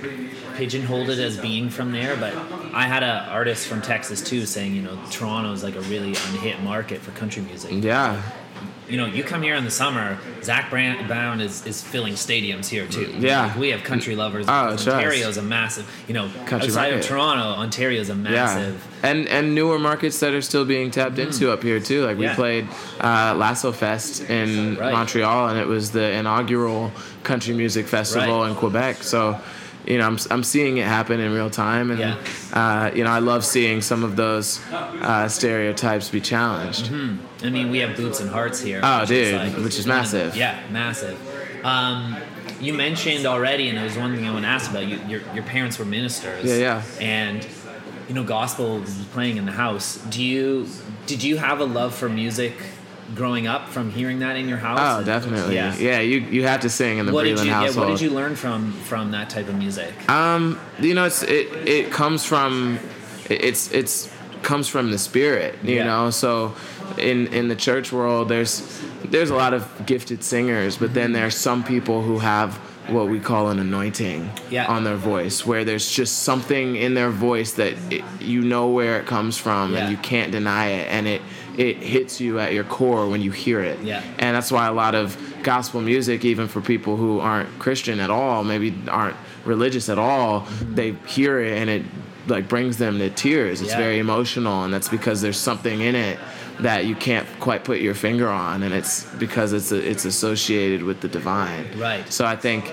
pigeonholed 0.56 1.08
it 1.10 1.18
as 1.18 1.38
being 1.38 1.68
from 1.70 1.92
there. 1.92 2.16
But 2.16 2.34
I 2.74 2.86
had 2.86 3.02
an 3.02 3.28
artist 3.28 3.66
from 3.66 3.82
Texas 3.82 4.22
too 4.22 4.46
saying, 4.46 4.74
you 4.74 4.82
know, 4.82 4.98
Toronto 5.10 5.52
is 5.52 5.62
like 5.62 5.76
a 5.76 5.80
really 5.82 6.12
unhit 6.12 6.60
market 6.62 7.00
for 7.00 7.10
country 7.12 7.42
music. 7.42 7.70
Yeah, 7.82 8.20
You 8.88 8.96
know, 8.98 9.06
you 9.06 9.22
come 9.24 9.40
here 9.42 9.54
in 9.54 9.64
the 9.64 9.70
summer, 9.70 10.18
Zac 10.42 10.68
Brand- 10.68 11.06
Brown 11.08 11.40
is, 11.40 11.64
is 11.66 11.80
filling 11.82 12.14
stadiums 12.14 12.66
here 12.68 12.86
too. 12.86 13.14
Yeah. 13.18 13.46
Like, 13.46 13.56
we 13.56 13.68
have 13.70 13.82
country 13.84 14.14
lovers. 14.16 14.44
Oh. 14.48 14.52
Ontario's 14.72 15.36
a 15.38 15.42
massive. 15.42 15.86
You 16.08 16.14
know, 16.14 16.28
Country 16.46 16.68
outside 16.68 16.88
of 16.88 16.94
market. 16.96 17.08
Toronto, 17.08 17.60
Ontario's 17.62 18.10
a 18.10 18.14
massive. 18.14 18.74
yeah, 19.02 19.10
and 19.10 19.28
and 19.28 19.54
newer 19.54 19.78
markets 19.78 20.20
that 20.20 20.34
are 20.34 20.42
still 20.42 20.64
being 20.66 20.90
tapped 20.90 21.18
into 21.18 21.50
up 21.52 21.62
here 21.62 21.80
too. 21.80 22.04
Like 22.04 22.18
we 22.18 22.24
Yeah. 22.26 22.34
played 22.34 22.68
uh, 23.00 23.34
Lasso 23.38 23.72
Fest 23.72 24.28
in 24.28 24.76
Right. 24.76 24.92
Montreal, 24.92 25.48
and 25.48 25.58
it 25.58 25.66
was 25.66 25.92
the 25.92 26.10
inaugural 26.12 26.90
country 27.22 27.54
music 27.54 27.86
festival 27.86 28.40
Right. 28.40 28.50
in 28.50 28.56
Quebec. 28.56 29.02
So 29.04 29.38
you 29.86 29.98
know, 29.98 30.06
I'm, 30.06 30.18
I'm 30.30 30.44
seeing 30.44 30.76
it 30.78 30.86
happen 30.86 31.18
in 31.20 31.32
real 31.32 31.50
time, 31.50 31.90
and 31.90 31.98
Yeah. 32.00 32.16
uh, 32.52 32.90
you 32.94 33.04
know, 33.04 33.10
I 33.10 33.18
love 33.18 33.44
seeing 33.44 33.80
some 33.82 34.04
of 34.04 34.16
those 34.16 34.60
uh, 34.72 35.28
stereotypes 35.28 36.08
be 36.08 36.20
challenged. 36.20 36.90
I 37.42 37.50
mean, 37.50 37.70
we 37.70 37.78
have 37.78 37.96
Boots 37.96 38.20
and 38.20 38.30
Hearts 38.30 38.60
here. 38.60 38.80
Oh, 38.82 39.00
which 39.00 39.08
dude, 39.08 39.64
which 39.64 39.78
is 39.78 39.86
massive. 39.86 40.36
yeah, 40.36 40.62
massive. 40.70 41.18
Um, 41.64 42.16
you 42.60 42.74
mentioned 42.74 43.26
already, 43.26 43.68
and 43.68 43.78
it 43.78 43.82
was 43.82 43.96
one 43.96 44.14
thing 44.14 44.26
I 44.26 44.32
want 44.32 44.44
to 44.44 44.48
ask 44.48 44.70
about. 44.70 44.86
You, 44.86 44.98
your 45.08 45.20
your 45.34 45.42
parents 45.44 45.78
were 45.78 45.84
ministers. 45.84 46.44
Yeah, 46.44 46.56
yeah. 46.56 46.82
And 47.00 47.46
you 48.08 48.14
know, 48.14 48.24
gospel 48.24 48.78
was 48.80 48.94
playing 49.12 49.36
in 49.36 49.46
the 49.46 49.52
house. 49.52 49.96
Do 50.10 50.22
you 50.22 50.68
did 51.06 51.22
you 51.24 51.36
have 51.38 51.58
a 51.60 51.64
love 51.64 51.94
for 51.94 52.08
music 52.08 52.54
growing 53.14 53.46
up 53.46 53.68
from 53.68 53.90
hearing 53.90 54.20
that 54.20 54.36
in 54.36 54.48
your 54.48 54.58
house? 54.58 54.78
Oh, 54.80 54.96
And- 54.98 55.06
definitely. 55.06 55.54
Yeah. 55.54 55.74
Yeah, 55.76 56.00
you 56.00 56.20
you 56.20 56.42
have 56.46 56.60
to 56.60 56.68
sing 56.70 56.98
in 56.98 57.06
the 57.06 57.12
What 57.12 57.24
did 57.24 57.36
Breland 57.38 57.44
you? 57.44 57.50
Yeah, 57.50 57.54
household. 57.66 57.88
what 57.88 57.98
did 57.98 58.04
you 58.04 58.10
learn 58.10 58.36
from 58.36 58.72
from 58.72 59.10
that 59.12 59.30
type 59.30 59.48
of 59.48 59.54
music? 59.56 59.92
Um, 60.10 60.58
you 60.80 60.94
know, 60.94 61.04
it's 61.04 61.22
it 61.22 61.48
it 61.68 61.90
comes 61.90 62.24
from 62.24 62.78
it's 63.28 63.70
it's 63.72 64.10
comes 64.42 64.68
from 64.68 64.90
the 64.90 64.98
spirit, 64.98 65.58
you 65.62 65.76
Yeah. 65.76 65.84
know. 65.84 66.10
So 66.10 66.54
in 66.98 67.26
in 67.28 67.48
the 67.48 67.56
church 67.56 67.92
world, 67.92 68.28
there's 68.28 68.62
there's 69.04 69.30
a 69.30 69.34
lot 69.36 69.52
of 69.54 69.66
gifted 69.86 70.22
singers, 70.24 70.76
but 70.76 70.94
then 70.94 71.12
there 71.12 71.26
are 71.26 71.30
some 71.30 71.62
people 71.64 72.02
who 72.02 72.18
have 72.18 72.58
what 72.88 73.08
we 73.08 73.20
call 73.20 73.48
an 73.48 73.60
anointing 73.60 74.28
Yeah. 74.50 74.66
on 74.66 74.82
their 74.82 74.96
voice, 74.96 75.46
where 75.46 75.64
there's 75.64 75.88
just 75.88 76.24
something 76.24 76.74
in 76.74 76.94
their 76.94 77.10
voice 77.10 77.52
that 77.52 77.74
it, 77.90 78.02
you 78.20 78.42
know 78.42 78.66
where 78.68 78.98
it 78.98 79.06
comes 79.06 79.38
from 79.38 79.72
Yeah. 79.72 79.78
and 79.80 79.90
you 79.92 79.96
can't 79.98 80.32
deny 80.32 80.66
it, 80.66 80.88
and 80.90 81.06
it 81.06 81.22
it 81.58 81.76
hits 81.76 82.20
you 82.20 82.38
at 82.38 82.52
your 82.52 82.64
core 82.64 83.08
when 83.08 83.20
you 83.20 83.30
hear 83.30 83.60
it. 83.60 83.78
Yeah. 83.80 84.02
And 84.18 84.34
that's 84.36 84.50
why 84.52 84.66
a 84.66 84.72
lot 84.72 84.94
of 84.94 85.16
gospel 85.42 85.80
music, 85.80 86.24
even 86.24 86.48
for 86.48 86.60
people 86.60 86.96
who 86.96 87.20
aren't 87.20 87.48
Christian 87.58 88.00
at 88.00 88.10
all, 88.10 88.44
maybe 88.44 88.74
aren't 88.88 89.16
religious 89.44 89.88
at 89.88 89.98
all, 89.98 90.42
Mm-hmm. 90.42 90.74
they 90.74 90.92
hear 91.06 91.40
it 91.40 91.58
and 91.58 91.68
it 91.68 91.82
like 92.28 92.48
brings 92.48 92.76
them 92.78 92.98
to 92.98 93.10
tears. 93.10 93.60
It's 93.60 93.70
Yeah. 93.72 93.78
very 93.78 93.98
emotional, 93.98 94.64
and 94.64 94.72
that's 94.72 94.88
because 94.88 95.20
there's 95.20 95.36
something 95.38 95.80
in 95.80 95.94
it 95.96 96.18
that 96.60 96.84
you 96.86 96.94
can't 96.94 97.26
quite 97.40 97.64
put 97.64 97.80
your 97.80 97.94
finger 97.94 98.28
on, 98.28 98.62
and 98.62 98.72
it's 98.72 99.04
because 99.18 99.52
it's 99.52 99.72
it's 99.72 100.04
associated 100.04 100.82
with 100.84 101.00
the 101.00 101.08
divine. 101.08 101.66
Right. 101.76 102.10
So 102.12 102.24
I 102.24 102.36
think 102.36 102.70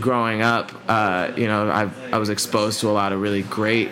growing 0.00 0.42
up, 0.42 0.70
uh, 0.88 1.32
you 1.36 1.46
know, 1.48 1.68
I 1.68 1.90
I 2.12 2.18
was 2.18 2.28
exposed 2.28 2.80
to 2.80 2.88
a 2.88 2.92
lot 2.92 3.12
of 3.12 3.20
really 3.20 3.42
great 3.42 3.88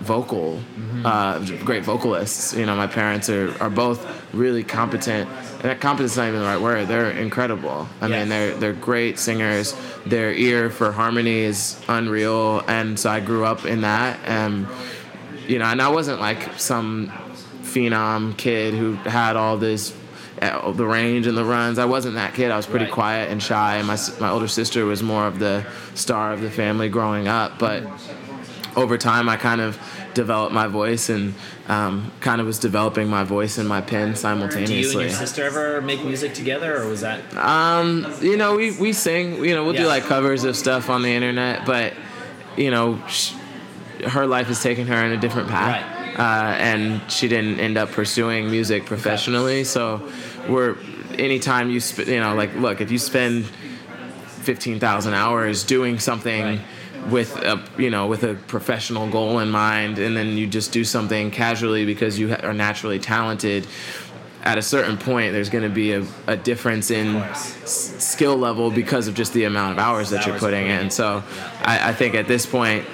vocal, 0.00 0.60
uh, 1.04 1.38
great 1.64 1.84
vocalists. 1.84 2.54
You 2.54 2.66
know, 2.66 2.74
my 2.76 2.86
parents 2.86 3.28
are, 3.28 3.54
are 3.62 3.70
both 3.70 4.06
really 4.34 4.64
competent. 4.64 5.28
And 5.28 5.62
that 5.70 5.80
competent's 5.80 6.16
not 6.16 6.28
even 6.28 6.40
the 6.40 6.46
right 6.46 6.60
word. 6.60 6.88
They're 6.88 7.10
incredible. 7.10 7.86
I 8.00 8.06
Yeah. 8.06 8.20
mean, 8.20 8.28
they're 8.30 8.54
they're 8.54 8.72
great 8.72 9.18
singers. 9.18 9.74
Their 10.06 10.32
ear 10.32 10.70
for 10.70 10.90
harmony 10.92 11.40
is 11.40 11.78
unreal, 11.88 12.62
and 12.66 12.98
so 12.98 13.10
I 13.10 13.20
grew 13.20 13.44
up 13.44 13.64
in 13.66 13.82
that. 13.82 14.18
And 14.24 14.66
you 15.46 15.58
know, 15.58 15.66
and 15.66 15.80
I 15.82 15.88
wasn't 15.88 16.20
like 16.20 16.58
some 16.58 17.12
phenom 17.62 18.36
kid 18.36 18.74
who 18.74 18.94
had 18.94 19.36
all 19.36 19.56
this 19.58 19.92
uh, 20.40 20.70
the 20.72 20.86
range 20.86 21.26
and 21.26 21.36
the 21.36 21.44
runs. 21.44 21.78
I 21.78 21.84
wasn't 21.84 22.14
that 22.14 22.32
kid. 22.34 22.50
I 22.50 22.56
was 22.56 22.66
pretty 22.66 22.86
Right. 22.86 22.94
quiet 22.94 23.30
and 23.30 23.42
shy. 23.42 23.76
And 23.76 23.86
my 23.86 23.98
my 24.18 24.30
older 24.30 24.48
sister 24.48 24.86
was 24.86 25.02
more 25.02 25.26
of 25.26 25.38
the 25.38 25.64
star 25.94 26.32
of 26.32 26.40
the 26.40 26.50
family 26.50 26.88
growing 26.88 27.28
up, 27.28 27.58
but 27.58 27.82
over 28.76 28.96
time 28.98 29.28
I 29.28 29.36
kind 29.36 29.60
of 29.60 29.78
developed 30.14 30.52
my 30.52 30.66
voice 30.66 31.08
and 31.08 31.34
um, 31.68 32.10
kind 32.20 32.40
of 32.40 32.46
was 32.46 32.58
developing 32.58 33.08
my 33.08 33.24
voice 33.24 33.58
and 33.58 33.68
my 33.68 33.80
pen 33.80 34.16
simultaneously. 34.16 34.82
Do 34.82 34.88
you 34.90 35.00
and 35.00 35.10
your 35.10 35.18
sister 35.18 35.44
ever 35.44 35.80
make 35.80 36.04
music 36.04 36.34
together, 36.34 36.82
or 36.82 36.88
was 36.88 37.00
that? 37.02 37.20
Um, 37.36 38.12
you 38.20 38.36
know, 38.36 38.56
we, 38.56 38.72
we 38.78 38.92
sing, 38.92 39.44
you 39.44 39.54
know, 39.54 39.64
we'll 39.64 39.74
Yeah. 39.74 39.82
do 39.82 39.86
like 39.88 40.04
covers 40.04 40.44
of 40.44 40.56
stuff 40.56 40.90
on 40.90 41.02
the 41.02 41.10
internet, 41.10 41.64
but, 41.66 41.94
you 42.56 42.70
know, 42.70 43.00
sh- 43.08 43.32
her 44.06 44.26
life 44.26 44.46
has 44.48 44.62
taken 44.62 44.86
her 44.88 45.04
in 45.04 45.12
a 45.12 45.16
different 45.16 45.48
path. 45.48 45.98
Uh, 46.18 46.22
and 46.58 47.00
she 47.10 47.28
didn't 47.28 47.60
end 47.60 47.78
up 47.78 47.90
pursuing 47.92 48.50
music 48.50 48.84
professionally. 48.84 49.62
So 49.64 50.06
we're, 50.48 50.76
anytime 51.16 51.70
you, 51.70 51.78
sp- 51.80 52.08
you 52.08 52.18
know, 52.20 52.34
like, 52.34 52.54
look, 52.56 52.80
if 52.80 52.90
you 52.90 52.98
spend 52.98 53.46
15,000 54.42 55.14
hours 55.14 55.64
doing 55.64 55.98
something 55.98 56.42
Right. 56.42 56.60
With 57.08 57.36
a, 57.36 57.62
you 57.78 57.90
know, 57.90 58.06
with 58.06 58.22
a 58.24 58.34
professional 58.34 59.08
goal 59.08 59.38
in 59.38 59.50
mind, 59.50 59.98
and 59.98 60.16
then 60.16 60.36
you 60.36 60.46
just 60.46 60.72
do 60.72 60.84
something 60.84 61.30
casually 61.30 61.86
because 61.86 62.18
you 62.18 62.34
are 62.42 62.52
naturally 62.52 62.98
talented, 62.98 63.66
at 64.42 64.56
a 64.56 64.62
certain 64.62 64.96
point, 64.96 65.32
there's 65.32 65.50
going 65.50 65.64
to 65.64 65.70
be 65.70 65.92
a, 65.92 66.04
a 66.26 66.36
difference 66.36 66.90
in 66.90 67.16
s- 67.16 67.94
skill 68.02 68.36
level 68.36 68.70
because 68.70 69.06
of 69.06 69.14
just 69.14 69.34
the 69.34 69.44
amount 69.44 69.72
of 69.72 69.78
hours 69.78 70.10
that 70.10 70.26
you're 70.26 70.38
putting 70.38 70.66
in. 70.66 70.80
in. 70.80 70.90
So 70.90 71.22
I, 71.62 71.90
I 71.90 71.92
think 71.92 72.14
at 72.14 72.26
this 72.26 72.46
point, 72.46 72.86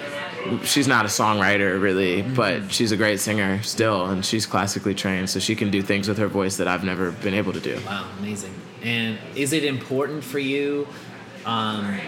she's 0.64 0.88
not 0.88 1.04
a 1.04 1.08
songwriter 1.08 1.80
really, 1.80 2.22
but 2.22 2.72
she's 2.72 2.92
a 2.92 2.96
great 2.96 3.20
singer 3.20 3.62
still, 3.62 4.06
and 4.06 4.24
she's 4.24 4.44
classically 4.46 4.94
trained, 4.94 5.30
so 5.30 5.38
she 5.38 5.54
can 5.54 5.70
do 5.70 5.82
things 5.82 6.08
with 6.08 6.18
her 6.18 6.28
voice 6.28 6.56
that 6.56 6.68
I've 6.68 6.84
never 6.84 7.12
been 7.12 7.34
able 7.34 7.52
to 7.52 7.60
do. 7.60 7.80
Wow, 7.86 8.08
amazing. 8.18 8.54
And 8.82 9.18
is 9.34 9.52
it 9.52 9.64
important 9.64 10.24
for 10.24 10.38
you 10.38 10.86
um, 11.44 11.98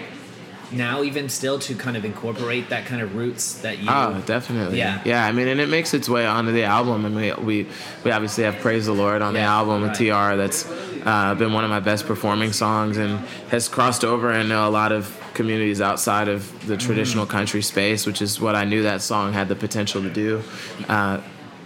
now, 0.72 1.02
even 1.02 1.28
still, 1.28 1.58
to 1.60 1.74
kind 1.74 1.96
of 1.96 2.04
incorporate 2.04 2.68
that 2.70 2.86
kind 2.86 3.00
of 3.02 3.14
roots 3.16 3.54
that 3.62 3.78
you? 3.78 3.86
Oh, 3.88 4.22
definitely. 4.26 4.78
Yeah. 4.78 5.00
Yeah. 5.04 5.24
I 5.24 5.32
mean, 5.32 5.48
and 5.48 5.60
it 5.60 5.68
makes 5.68 5.94
its 5.94 6.08
way 6.08 6.26
onto 6.26 6.52
the 6.52 6.64
album, 6.64 7.04
and 7.04 7.14
we 7.16 7.32
we, 7.32 7.66
we 8.04 8.10
obviously 8.10 8.44
have 8.44 8.58
"Praise 8.58 8.86
the 8.86 8.92
Lord" 8.92 9.22
on 9.22 9.32
the 9.34 9.40
Yeah, 9.40 9.52
album 9.54 9.82
with 9.82 9.98
right. 10.00 10.30
TR. 10.32 10.36
That's 10.36 10.66
uh, 11.06 11.34
been 11.34 11.52
one 11.52 11.64
of 11.64 11.70
my 11.70 11.80
best 11.80 12.06
performing 12.06 12.52
songs, 12.52 12.96
and 12.98 13.18
has 13.50 13.68
crossed 13.68 14.04
over 14.04 14.32
into 14.32 14.56
a 14.58 14.68
lot 14.68 14.92
of 14.92 15.14
communities 15.34 15.80
outside 15.80 16.28
of 16.28 16.66
the 16.66 16.76
traditional 16.76 17.24
Mm. 17.24 17.30
country 17.30 17.62
space, 17.62 18.06
which 18.06 18.20
is 18.20 18.40
what 18.40 18.54
I 18.56 18.64
knew 18.64 18.82
that 18.82 19.02
song 19.02 19.32
had 19.32 19.48
the 19.48 19.54
potential 19.56 20.02
to 20.02 20.10
do. 20.10 20.42
Uh, 20.88 21.20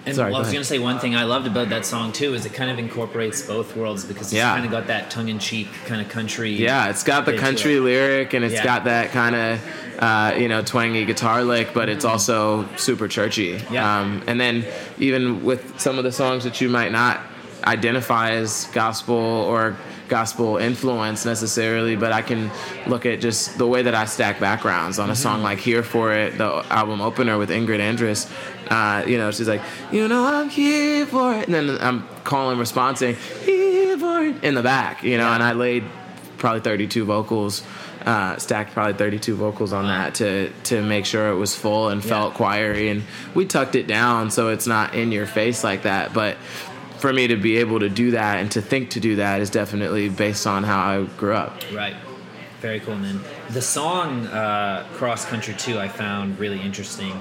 And 0.04 0.16
sorry, 0.16 0.32
well, 0.32 0.38
I 0.38 0.40
was 0.44 0.50
going 0.52 0.62
to 0.62 0.68
say 0.68 0.80
one 0.80 0.99
thing 0.99 1.14
I 1.14 1.25
loved 1.25 1.47
about 1.47 1.68
that 1.68 1.87
song 1.87 2.11
too 2.12 2.35
is 2.35 2.44
it 2.44 2.52
kind 2.52 2.71
of 2.71 2.78
incorporates 2.78 3.42
both 3.42 3.76
worlds 3.76 4.04
because 4.04 4.26
it's 4.28 4.32
Yeah. 4.35 4.52
kind 4.52 4.64
of 4.64 4.71
got 4.73 4.88
that 4.88 5.11
tongue-in-cheek 5.11 5.68
kind 5.87 6.00
of 6.00 6.09
country. 6.09 6.50
Yeah, 6.50 6.90
it's 6.90 7.04
got 7.04 7.25
the 7.25 7.37
country 7.38 7.78
lyric 7.78 8.32
and 8.35 8.44
it's 8.44 8.54
Yeah. 8.54 8.64
got 8.64 8.85
that 8.85 9.12
kind 9.12 9.37
of 9.37 9.61
uh, 10.00 10.35
you 10.37 10.49
know 10.49 10.61
twangy 10.62 11.04
guitar 11.04 11.44
lick, 11.44 11.73
but 11.73 11.88
it's 11.88 12.04
also 12.04 12.66
super 12.76 13.06
churchy. 13.06 13.62
Yeah. 13.71 14.00
Um, 14.00 14.23
and 14.26 14.40
then 14.40 14.64
even 14.99 15.44
with 15.44 15.78
some 15.80 15.99
of 15.99 16.04
the 16.04 16.11
songs 16.12 16.42
that 16.44 16.61
you 16.61 16.68
might 16.68 16.90
not 16.90 17.21
identify 17.64 18.32
as 18.32 18.66
gospel 18.73 19.14
or 19.14 19.76
gospel 20.16 20.59
influence 20.59 21.25
necessarily, 21.25 21.97
but 21.97 22.12
I 22.12 22.23
can 22.23 22.50
look 22.87 23.07
at 23.07 23.21
just 23.21 23.57
the 23.57 23.66
way 23.66 23.81
that 23.83 23.95
I 23.95 24.04
stack 24.04 24.38
backgrounds 24.40 24.99
on 24.99 25.09
a 25.09 25.12
Mm-hmm. 25.12 25.23
song 25.23 25.42
like 25.42 25.59
"Here 25.59 25.83
for 25.83 26.12
It," 26.12 26.37
the 26.37 26.50
album 26.71 27.00
opener 27.00 27.38
with 27.38 27.50
Ingrid 27.50 27.81
Andress. 27.90 28.21
Uh, 28.71 29.04
you 29.11 29.16
know, 29.19 29.31
she's 29.31 29.49
like, 29.49 29.62
you 29.90 30.07
know, 30.09 30.25
I'm 30.25 30.49
here 30.50 31.07
for 31.07 31.35
it, 31.38 31.45
and 31.49 31.54
then 31.54 31.66
I'm 31.81 32.07
calling, 32.25 32.59
responding, 32.59 33.14
here 33.45 33.97
for 33.99 34.23
it 34.28 34.45
in 34.45 34.54
the 34.54 34.62
back, 34.62 35.02
you 35.02 35.16
know, 35.19 35.25
Yeah. 35.28 35.35
and 35.35 35.42
I 35.42 35.52
laid 35.52 35.83
probably 36.38 36.61
32 36.61 37.04
vocals, 37.04 37.62
uh, 38.04 38.37
stacked 38.37 38.73
probably 38.75 38.95
32 38.95 39.35
vocals 39.37 39.73
on 39.73 39.87
that 39.87 40.14
to 40.21 40.50
to 40.71 40.83
make 40.83 41.04
sure 41.07 41.25
it 41.35 41.37
was 41.45 41.54
full 41.54 41.88
and 41.92 42.02
felt 42.04 42.35
choiry, 42.35 42.88
and 42.92 43.02
we 43.35 43.42
tucked 43.47 43.76
it 43.83 43.87
down 43.87 44.31
so 44.31 44.49
it's 44.54 44.66
not 44.66 44.95
in 44.95 45.11
your 45.12 45.26
face 45.26 45.64
like 45.64 45.83
that, 45.90 46.12
but. 46.12 46.37
For 47.02 47.12
me 47.12 47.26
to 47.26 47.35
be 47.35 47.56
able 47.56 47.80
to 47.80 47.88
do 47.88 48.12
that 48.12 48.38
and 48.38 48.49
to 48.52 48.62
think 48.62 48.90
to 48.90 49.00
do 49.00 49.16
that 49.16 49.40
is 49.40 49.50
definitely 49.50 50.09
based 50.09 50.47
on 50.47 50.62
how 50.62 50.78
I 50.78 51.02
grew 51.16 51.35
up. 51.35 51.61
Right. 51.75 51.97
Very 52.61 52.78
cool, 52.78 52.94
man. 52.94 53.18
The 53.50 53.61
song 53.61 54.28
uh, 54.28 54.87
"Cross 54.92 55.25
Country 55.25 55.52
2" 55.59 55.80
I 55.80 55.88
found 55.88 56.38
really 56.38 56.61
interesting. 56.61 57.21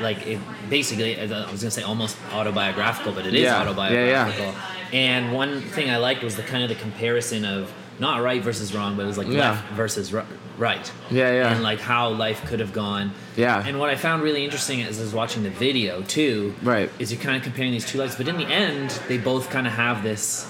Like 0.00 0.26
it, 0.26 0.40
basically, 0.70 1.20
I 1.20 1.26
was 1.52 1.60
gonna 1.60 1.70
say 1.70 1.82
almost 1.82 2.16
autobiographical, 2.32 3.12
but 3.12 3.26
it 3.26 3.34
is 3.34 3.42
Yeah. 3.42 3.50
Yeah, 3.50 3.56
yeah. 3.56 3.60
autobiographical. 3.68 4.54
And 4.94 5.34
one 5.34 5.60
thing 5.60 5.90
I 5.90 5.98
liked 5.98 6.22
was 6.22 6.36
the 6.36 6.42
kind 6.42 6.62
of 6.62 6.70
the 6.70 6.76
comparison 6.86 7.44
of 7.44 7.70
not 7.98 8.22
right 8.22 8.42
versus 8.42 8.74
wrong, 8.74 8.96
but 8.96 9.02
it 9.02 9.06
was 9.06 9.18
like 9.18 9.28
Yeah. 9.28 9.50
left 9.50 9.68
versus 9.72 10.12
ri- 10.12 10.22
right. 10.58 10.90
Yeah, 11.10 11.32
yeah. 11.32 11.52
And 11.52 11.62
like 11.62 11.80
how 11.80 12.10
life 12.10 12.44
could 12.46 12.60
have 12.60 12.72
gone. 12.72 13.12
Yeah. 13.36 13.62
And 13.66 13.78
what 13.78 13.90
I 13.90 13.96
found 13.96 14.22
really 14.22 14.44
interesting 14.44 14.82
as 14.82 14.98
I 15.00 15.02
was 15.02 15.12
watching 15.14 15.42
the 15.42 15.50
video 15.50 16.02
too, 16.02 16.54
Right. 16.62 16.90
is 16.98 17.12
you're 17.12 17.20
kind 17.20 17.36
of 17.36 17.42
comparing 17.42 17.72
these 17.72 17.86
two 17.86 17.98
lives, 17.98 18.14
but 18.16 18.28
in 18.28 18.36
the 18.36 18.46
end, 18.46 18.90
they 19.08 19.18
both 19.18 19.50
kind 19.50 19.66
of 19.66 19.72
have 19.74 20.02
this 20.02 20.46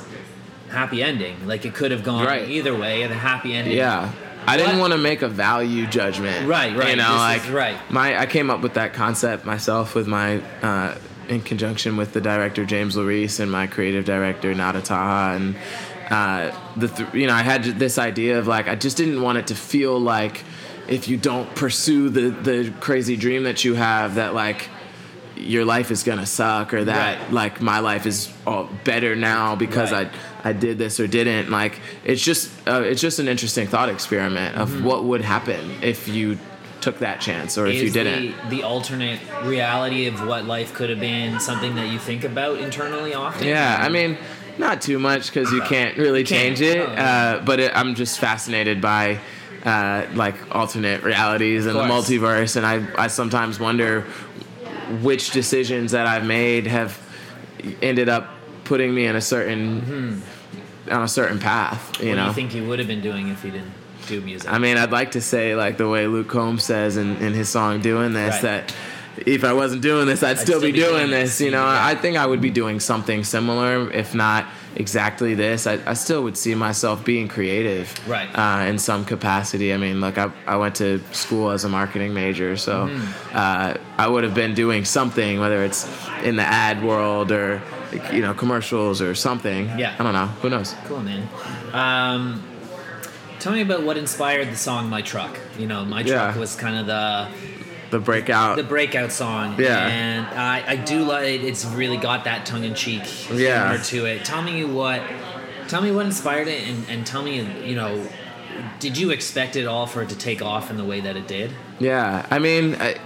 happy 0.70 1.02
ending. 1.02 1.46
Like 1.46 1.64
it 1.64 1.74
could 1.74 1.90
have 1.90 2.04
gone 2.04 2.24
Right. 2.26 2.48
either 2.48 2.74
way, 2.74 3.02
and 3.02 3.12
a 3.12 3.16
happy 3.16 3.54
ending. 3.54 3.76
Yeah. 3.76 4.10
I 4.46 4.56
didn't 4.56 4.78
want 4.78 4.92
to 4.92 4.98
make 4.98 5.20
a 5.20 5.28
value 5.28 5.86
judgment. 5.86 6.48
Right, 6.48 6.74
right. 6.74 6.90
You 6.90 6.96
know, 6.96 7.04
This 7.32 7.42
is 7.42 7.48
like 7.50 7.52
right. 7.54 7.76
my 7.90 8.18
I 8.18 8.24
came 8.26 8.48
up 8.50 8.60
with 8.62 8.74
that 8.74 8.94
concept 8.94 9.44
myself 9.44 9.94
with 9.94 10.06
my 10.06 10.40
uh, 10.62 10.94
in 11.28 11.42
conjunction 11.42 11.98
with 11.98 12.14
the 12.14 12.20
director 12.22 12.64
James 12.64 12.96
Larice 12.96 13.40
and 13.40 13.52
my 13.52 13.66
creative 13.66 14.06
director 14.06 14.54
Nada 14.54 14.80
Taha 14.80 15.36
and 15.36 15.54
uh, 16.10 16.50
the 16.76 16.88
th- 16.88 17.14
you 17.14 17.26
know 17.26 17.34
I 17.34 17.42
had 17.42 17.64
this 17.64 17.98
idea 17.98 18.38
of 18.38 18.46
like 18.46 18.68
I 18.68 18.74
just 18.74 18.96
didn't 18.96 19.20
want 19.22 19.38
it 19.38 19.46
to 19.48 19.54
feel 19.54 19.98
like 19.98 20.44
if 20.88 21.08
you 21.08 21.16
don't 21.16 21.54
pursue 21.54 22.08
the 22.08 22.30
the 22.30 22.72
crazy 22.80 23.16
dream 23.16 23.44
that 23.44 23.64
you 23.64 23.74
have 23.74 24.14
that 24.16 24.34
like 24.34 24.68
your 25.36 25.64
life 25.64 25.90
is 25.92 26.02
gonna 26.02 26.26
suck 26.26 26.74
or 26.74 26.84
that 26.84 27.20
Right. 27.20 27.32
like 27.32 27.60
my 27.60 27.78
life 27.78 28.06
is 28.06 28.32
all 28.46 28.68
better 28.84 29.14
now 29.14 29.54
because 29.54 29.92
Right. 29.92 30.08
I 30.44 30.50
I 30.50 30.52
did 30.52 30.78
this 30.78 30.98
or 30.98 31.06
didn't 31.06 31.50
like 31.50 31.78
it's 32.04 32.22
just 32.22 32.50
uh, 32.66 32.80
it's 32.84 33.00
just 33.00 33.18
an 33.18 33.28
interesting 33.28 33.66
thought 33.68 33.88
experiment 33.88 34.56
of 34.56 34.70
Mm-hmm. 34.70 34.84
what 34.84 35.04
would 35.04 35.20
happen 35.22 35.60
if 35.82 36.08
you 36.08 36.38
took 36.80 37.00
that 37.00 37.20
chance 37.20 37.58
or 37.58 37.66
if 37.66 37.82
you 37.82 37.90
didn't. 37.90 38.34
The, 38.48 38.56
the 38.58 38.62
alternate 38.62 39.18
reality 39.42 40.06
of 40.06 40.24
what 40.26 40.44
life 40.44 40.72
could 40.74 40.90
have 40.90 41.00
been 41.00 41.40
something 41.40 41.74
that 41.74 41.88
you 41.90 41.98
think 41.98 42.22
about 42.22 42.60
internally 42.60 43.14
often. 43.14 43.48
Yeah, 43.48 43.78
I 43.80 43.88
mean, 43.88 44.16
not 44.58 44.82
too 44.82 44.98
much 44.98 45.32
because 45.32 45.50
you 45.52 45.62
can't 45.62 45.96
really 45.96 46.24
can't, 46.24 46.56
change 46.56 46.60
it. 46.60 46.78
no. 46.78 46.94
Uh, 46.94 47.44
but 47.44 47.60
it, 47.60 47.72
I'm 47.74 47.94
just 47.94 48.18
fascinated 48.18 48.80
by 48.80 49.20
uh, 49.64 50.06
like 50.14 50.34
alternate 50.54 51.02
realities 51.02 51.66
and 51.66 51.76
the 51.76 51.82
multiverse, 51.82 52.56
and 52.56 52.66
I 52.66 52.86
I 53.04 53.08
sometimes 53.08 53.58
wonder 53.60 54.02
which 55.02 55.30
decisions 55.30 55.92
that 55.92 56.06
I've 56.06 56.24
made 56.24 56.66
have 56.66 56.98
ended 57.82 58.08
up 58.08 58.30
putting 58.64 58.94
me 58.94 59.06
in 59.06 59.16
a 59.16 59.20
certain 59.20 60.22
on 60.90 61.02
a 61.02 61.08
certain 61.08 61.38
path. 61.38 62.00
You 62.02 62.10
what 62.10 62.14
know. 62.16 62.22
do 62.22 62.28
you 62.28 62.34
think 62.34 62.54
you 62.54 62.66
would 62.68 62.78
have 62.78 62.88
been 62.88 63.00
doing 63.02 63.28
if 63.28 63.44
you 63.44 63.50
didn't 63.50 63.72
do 64.06 64.20
music? 64.20 64.50
I 64.50 64.58
mean, 64.58 64.76
I'd 64.76 64.90
like 64.90 65.12
to 65.12 65.20
say 65.20 65.54
like 65.54 65.76
the 65.76 65.88
way 65.88 66.06
Luke 66.06 66.28
Combs 66.28 66.64
says 66.64 66.96
in, 66.96 67.16
in 67.16 67.34
his 67.34 67.48
song 67.48 67.80
"Doing 67.80 68.12
This" 68.12 68.34
Right. 68.34 68.42
that 68.42 68.74
if 69.26 69.44
I 69.44 69.52
wasn't 69.52 69.82
doing 69.82 70.06
this, 70.06 70.22
I'd, 70.22 70.38
still, 70.38 70.60
be, 70.60 70.72
doing, 70.72 71.10
this. 71.10 71.40
You 71.40 71.50
know, 71.50 71.64
Yeah. 71.64 71.86
I 71.86 71.94
think 71.94 72.16
I 72.16 72.26
would 72.26 72.40
be 72.40 72.50
doing 72.50 72.80
something 72.80 73.24
similar, 73.24 73.90
if 73.92 74.14
not 74.14 74.46
exactly 74.76 75.34
this. 75.34 75.66
I, 75.66 75.78
I 75.86 75.94
still 75.94 76.22
would 76.22 76.36
see 76.36 76.54
myself 76.54 77.04
being 77.04 77.26
creative, 77.28 77.92
Right. 78.08 78.28
Uh, 78.32 78.66
in 78.66 78.78
some 78.78 79.04
capacity. 79.04 79.72
I 79.74 79.76
mean, 79.76 80.00
look, 80.00 80.18
I, 80.18 80.30
I 80.46 80.56
went 80.56 80.76
to 80.76 81.00
school 81.12 81.50
as 81.50 81.64
a 81.64 81.68
marketing 81.68 82.14
major, 82.14 82.56
so 82.56 82.86
Mm-hmm. 82.86 83.36
uh, 83.36 83.74
I 83.96 84.06
would 84.08 84.24
have 84.24 84.34
been 84.34 84.54
doing 84.54 84.84
something, 84.84 85.40
whether 85.40 85.64
it's 85.64 85.88
in 86.22 86.36
the 86.36 86.42
ad 86.44 86.82
world 86.84 87.32
or 87.32 87.60
you 88.12 88.20
know 88.20 88.34
commercials 88.34 89.00
or 89.00 89.14
something. 89.14 89.66
Yeah. 89.78 89.96
I 89.98 90.02
don't 90.02 90.12
know. 90.12 90.26
Who 90.42 90.50
knows? 90.50 90.74
Cool, 90.84 91.00
man. 91.00 91.26
Um, 91.72 92.42
tell 93.40 93.52
me 93.52 93.62
about 93.62 93.82
what 93.82 93.96
inspired 93.96 94.50
the 94.50 94.56
song 94.56 94.88
"My 94.90 95.00
Truck." 95.02 95.38
You 95.58 95.66
know, 95.66 95.84
"My 95.84 96.02
Truck" 96.02 96.34
Yeah. 96.34 96.38
was 96.38 96.54
kind 96.54 96.76
of 96.76 96.86
the 96.86 97.28
The 97.90 97.98
breakout. 97.98 98.56
the 98.56 98.62
breakout 98.64 99.12
song. 99.12 99.56
Yeah. 99.58 99.86
and 99.88 100.26
I, 100.38 100.72
I 100.72 100.76
do 100.76 101.04
like 101.04 101.40
it's 101.42 101.64
really 101.64 101.96
got 101.96 102.24
that 102.24 102.44
tongue 102.46 102.64
in 102.64 102.74
cheek 102.74 103.02
Yeah. 103.32 103.68
humor 103.70 103.84
to 103.84 104.04
it. 104.06 104.24
Tell 104.24 104.42
me 104.42 104.64
what, 104.64 105.02
tell 105.68 105.80
me 105.80 105.90
what 105.90 106.04
inspired 106.06 106.48
it, 106.48 106.68
and, 106.68 106.84
and 106.88 107.06
tell 107.06 107.22
me 107.22 107.40
you 107.66 107.74
know, 107.76 108.06
did 108.78 108.98
you 108.98 109.10
expect 109.10 109.56
it 109.56 109.66
all 109.66 109.86
for 109.86 110.02
it 110.02 110.08
to 110.10 110.16
take 110.18 110.42
off 110.42 110.70
in 110.70 110.76
the 110.76 110.84
way 110.84 111.00
that 111.00 111.16
it 111.16 111.26
did? 111.28 111.52
Yeah, 111.78 112.26
I 112.30 112.38
mean, 112.38 112.74
I, 112.74 112.96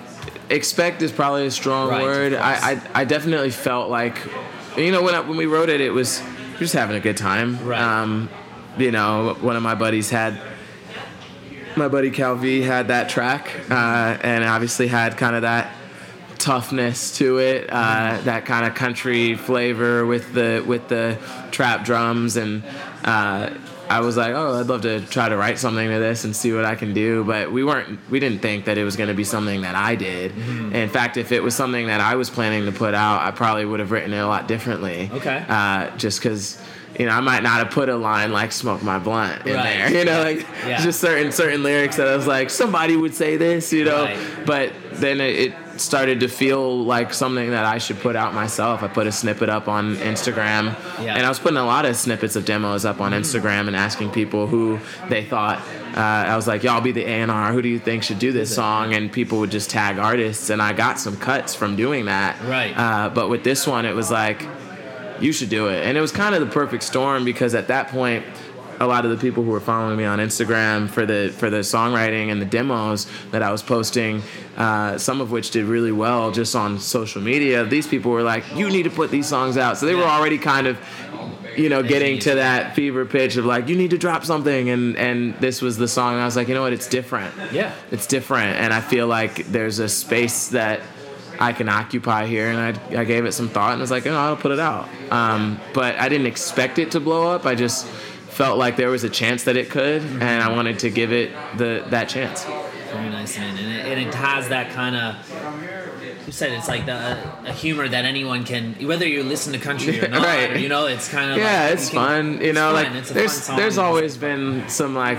expect 0.51 1.03
is 1.03 1.13
probably 1.13 1.47
a 1.47 1.51
strong 1.51 1.89
Right, 1.91 2.03
word. 2.03 2.35
I, 2.35 2.73
I 2.73 2.81
I 3.03 3.05
definitely 3.05 3.51
felt 3.51 3.89
like, 3.91 4.19
you 4.77 4.91
know, 4.93 5.03
when 5.03 5.15
I, 5.15 5.21
when 5.21 5.37
we 5.37 5.47
wrote 5.47 5.69
it, 5.69 5.81
it 5.81 5.91
was 5.91 6.23
just 6.59 6.75
having 6.75 6.97
a 6.97 7.01
good 7.01 7.17
time. 7.17 7.65
Right. 7.67 7.81
Um, 7.81 8.29
you 8.79 8.91
know, 8.91 9.37
one 9.41 9.55
of 9.57 9.63
my 9.63 9.75
buddies 9.75 10.11
had. 10.11 10.41
My 11.75 11.89
buddy 11.89 12.11
Cal 12.11 12.37
V 12.37 12.61
had 12.61 12.89
that 12.89 13.09
track, 13.09 13.51
uh, 13.71 14.19
and 14.23 14.45
obviously 14.45 14.89
had 14.89 15.17
kind 15.17 15.35
of 15.35 15.43
that 15.43 15.75
toughness 16.39 17.17
to 17.19 17.39
it, 17.39 17.69
uh, 17.71 18.21
that 18.25 18.45
kind 18.45 18.67
of 18.67 18.75
country 18.75 19.37
flavor 19.37 20.05
with 20.05 20.35
the 20.35 20.63
with 20.67 20.89
the 20.89 21.17
trap 21.51 21.85
drums, 21.85 22.37
and 22.37 22.63
uh, 23.05 23.51
I 23.89 24.01
was 24.01 24.17
like, 24.17 24.35
oh, 24.35 24.61
I'd 24.61 24.67
love 24.67 24.83
to 24.83 25.01
try 25.07 25.29
to 25.29 25.37
write 25.37 25.59
something 25.59 25.89
to 25.89 25.99
this 25.99 26.25
and 26.25 26.37
see 26.37 26.53
what 26.53 26.65
I 26.65 26.75
can 26.75 26.93
do. 26.93 27.25
But 27.25 27.51
we 27.51 27.65
weren't, 27.65 27.99
we 28.11 28.21
didn't 28.21 28.41
think 28.41 28.67
that 28.67 28.77
it 28.79 28.85
was 28.85 28.97
going 28.97 29.09
to 29.09 29.15
be 29.15 29.25
something 29.25 29.63
that 29.63 29.75
I 29.75 29.97
did. 29.97 30.37
In 30.75 30.89
fact, 30.89 31.17
if 31.17 31.33
it 31.33 31.43
was 31.43 31.55
something 31.55 31.87
that 31.87 32.01
I 32.01 32.17
was 32.17 32.31
planning 32.31 32.67
to 32.67 32.73
put 32.73 32.95
out, 32.95 33.23
I 33.23 33.31
probably 33.31 33.65
would 33.65 33.81
have 33.81 33.91
written 33.91 34.13
it 34.13 34.19
a 34.19 34.27
lot 34.27 34.47
differently. 34.47 35.11
Okay. 35.13 35.45
Uh, 35.49 35.97
just 35.97 36.21
because. 36.21 36.62
You 36.99 37.07
know, 37.07 37.13
I 37.13 37.21
might 37.21 37.43
not 37.43 37.59
have 37.59 37.71
put 37.71 37.89
a 37.89 37.97
line 37.97 38.33
like 38.33 38.53
"smoke 38.53 38.83
my 38.83 38.99
blunt" 38.99 39.47
in 39.47 39.55
Right. 39.55 39.63
there. 39.65 39.91
You 39.99 40.05
know, 40.05 40.23
like 40.23 40.47
Yeah. 40.67 40.83
just 40.83 41.01
certain 41.01 41.33
certain 41.33 41.63
lyrics 41.63 41.97
that 41.97 42.07
I 42.09 42.17
was 42.17 42.27
like, 42.27 42.51
somebody 42.51 42.97
would 42.97 43.15
say 43.15 43.37
this. 43.37 43.73
You 43.73 43.85
know, 43.87 44.05
Right. 44.05 44.19
but 44.45 44.73
then 44.93 45.21
it, 45.21 45.37
it 45.39 45.55
started 45.81 46.21
to 46.21 46.29
feel 46.29 46.85
like 46.85 47.15
something 47.15 47.51
that 47.51 47.65
I 47.65 47.79
should 47.79 47.99
put 48.01 48.15
out 48.15 48.35
myself. 48.35 48.83
I 48.83 48.89
put 48.89 49.07
a 49.07 49.13
snippet 49.13 49.49
up 49.49 49.69
on 49.69 49.97
Instagram, 49.97 50.75
Yeah. 51.03 51.15
and 51.17 51.25
I 51.25 51.29
was 51.31 51.39
putting 51.39 51.57
a 51.57 51.65
lot 51.65 51.87
of 51.87 51.97
snippets 51.97 52.37
of 52.37 52.45
demos 52.45 52.85
up 52.85 53.01
on 53.01 53.13
Instagram 53.13 53.69
and 53.69 53.75
asking 53.75 54.11
people 54.11 54.47
who 54.47 54.79
they 55.09 55.25
thought. 55.25 55.61
Uh, 55.97 56.01
I 56.01 56.37
was 56.37 56.47
like, 56.47 56.63
"Y'all 56.63 56.81
be 56.83 56.93
the 56.93 57.05
A 57.05 57.09
and 57.23 57.31
R. 57.31 57.53
Who 57.53 57.63
do 57.63 57.69
you 57.69 57.79
think 57.79 58.03
should 58.03 58.19
do 58.19 58.33
this 58.33 58.55
song?" 58.55 58.95
And 58.95 59.11
people 59.11 59.39
would 59.41 59.51
just 59.51 59.71
tag 59.71 59.99
artists, 59.99 60.51
and 60.51 60.61
I 60.63 60.73
got 60.73 61.01
some 61.01 61.17
cuts 61.17 61.55
from 61.55 61.75
doing 61.75 62.05
that. 62.05 62.37
Right. 62.47 62.73
Uh, 62.77 63.09
but 63.09 63.29
with 63.31 63.43
this 63.43 63.67
one, 63.67 63.85
it 63.87 63.95
was 63.95 64.11
like, 64.11 64.47
you 65.23 65.33
should 65.33 65.49
do 65.49 65.69
it. 65.69 65.85
And 65.87 65.97
it 65.97 66.01
was 66.01 66.13
kind 66.13 66.35
of 66.35 66.41
the 66.41 66.53
perfect 66.53 66.83
storm 66.83 67.25
because 67.25 67.55
at 67.55 67.69
that 67.69 67.89
point, 67.89 68.25
a 68.81 68.87
lot 68.87 69.05
of 69.05 69.11
the 69.13 69.17
people 69.17 69.45
who 69.45 69.51
were 69.51 69.61
following 69.61 69.97
me 69.97 70.05
on 70.05 70.19
Instagram 70.19 70.89
for 70.91 71.07
the 71.07 71.33
for 71.39 71.51
the 71.51 71.59
songwriting 71.59 72.33
and 72.33 72.41
the 72.41 72.47
demos 72.47 73.07
that 73.31 73.41
I 73.43 73.53
was 73.53 73.63
posting, 73.63 74.23
uh, 74.57 74.99
some 74.99 75.21
of 75.21 75.31
which 75.31 75.51
did 75.53 75.67
really 75.67 75.93
well 75.93 76.33
just 76.33 76.57
on 76.57 76.81
social 76.81 77.23
media. 77.23 77.65
These 77.65 77.87
people 77.87 78.11
were 78.11 78.23
like, 78.25 78.43
"You 78.57 78.69
need 78.71 78.83
to 78.85 78.91
put 78.91 79.11
these 79.11 79.29
songs 79.29 79.57
out." 79.57 79.79
So 79.79 79.87
they 79.87 79.95
were 79.95 80.03
already 80.03 80.39
kind 80.39 80.67
of, 80.67 80.79
you 81.57 81.69
know, 81.69 81.83
getting 81.85 82.19
to 82.21 82.35
that 82.37 82.75
fever 82.75 83.05
pitch 83.05 83.37
of 83.37 83.45
like, 83.45 83.69
"You 83.69 83.77
need 83.77 83.91
to 83.91 83.99
drop 83.99 84.25
something." 84.25 84.71
And 84.71 84.97
and 84.97 85.35
this 85.39 85.63
was 85.63 85.77
the 85.77 85.87
song. 85.87 86.15
And 86.15 86.23
I 86.23 86.25
was 86.25 86.35
like, 86.35 86.49
you 86.49 86.55
know 86.55 86.63
what? 86.63 86.73
It's 86.73 86.89
different 86.89 87.33
Yeah. 87.53 87.73
it's 87.93 88.07
different 88.07 88.57
and 88.57 88.73
i 88.73 88.81
feel 88.81 89.07
like 89.07 89.47
there's 89.53 89.79
a 89.79 89.89
space 89.89 90.49
that 90.49 90.81
i 91.43 91.53
can 91.53 91.69
occupy 91.69 92.27
here 92.27 92.49
and 92.51 92.59
i, 92.59 93.01
I 93.01 93.05
gave 93.05 93.25
it 93.25 93.33
some 93.33 93.49
thought 93.49 93.73
and 93.73 93.81
was 93.81 93.91
like 93.91 94.07
oh, 94.07 94.15
i'll 94.15 94.37
put 94.37 94.53
it 94.53 94.61
out 94.61 94.89
um, 95.11 95.61
but 95.75 95.97
i 95.97 96.09
didn't 96.09 96.27
expect 96.27 96.79
it 96.79 96.91
to 96.93 97.01
blow 97.01 97.31
up 97.35 97.45
i 97.47 97.55
just 97.55 97.87
felt 98.41 98.57
like 98.59 98.77
there 98.77 98.91
was 98.91 99.05
a 99.05 99.11
chance 99.11 99.45
that 99.45 99.57
it 99.57 99.69
could 99.71 100.03
and 100.03 100.43
i 100.43 100.51
wanted 100.51 100.79
to 100.79 100.89
give 100.91 101.13
it 101.13 101.31
the 101.59 101.85
that 101.91 102.09
chance 102.09 102.45
Very 102.93 103.09
nice, 103.09 103.39
man. 103.39 103.57
And 103.57 103.73
it, 103.73 103.87
and 103.91 104.09
it 104.09 104.15
has 104.15 104.49
that 104.51 104.67
kind 104.73 104.95
of. 104.97 105.17
You 106.27 106.33
said 106.33 106.53
it's 106.53 106.69
like 106.69 106.85
the 106.85 107.17
a 107.49 107.53
humor 107.53 107.89
that 107.89 108.05
anyone 108.05 108.45
can, 108.45 108.75
whether 108.87 109.07
you 109.09 109.23
listen 109.25 109.53
to 109.55 109.59
country 109.59 109.99
or 109.99 110.09
not. 110.15 110.23
Right. 110.23 110.51
Or, 110.53 110.59
you 110.59 110.69
know, 110.69 110.85
it's 110.87 111.09
kind 111.09 111.31
of 111.33 111.39
yeah 111.39 111.65
like, 111.65 111.73
it's 111.75 111.87
you 111.93 111.99
can- 111.99 112.37
fun 112.37 112.45
you 112.45 112.53
know 112.53 112.75
fun, 112.75 112.93
like 112.95 113.05
there's 113.09 113.47
fun 113.47 113.57
there's 113.57 113.79
always 113.79 114.19
been 114.19 114.69
some 114.69 114.95
like 114.95 115.19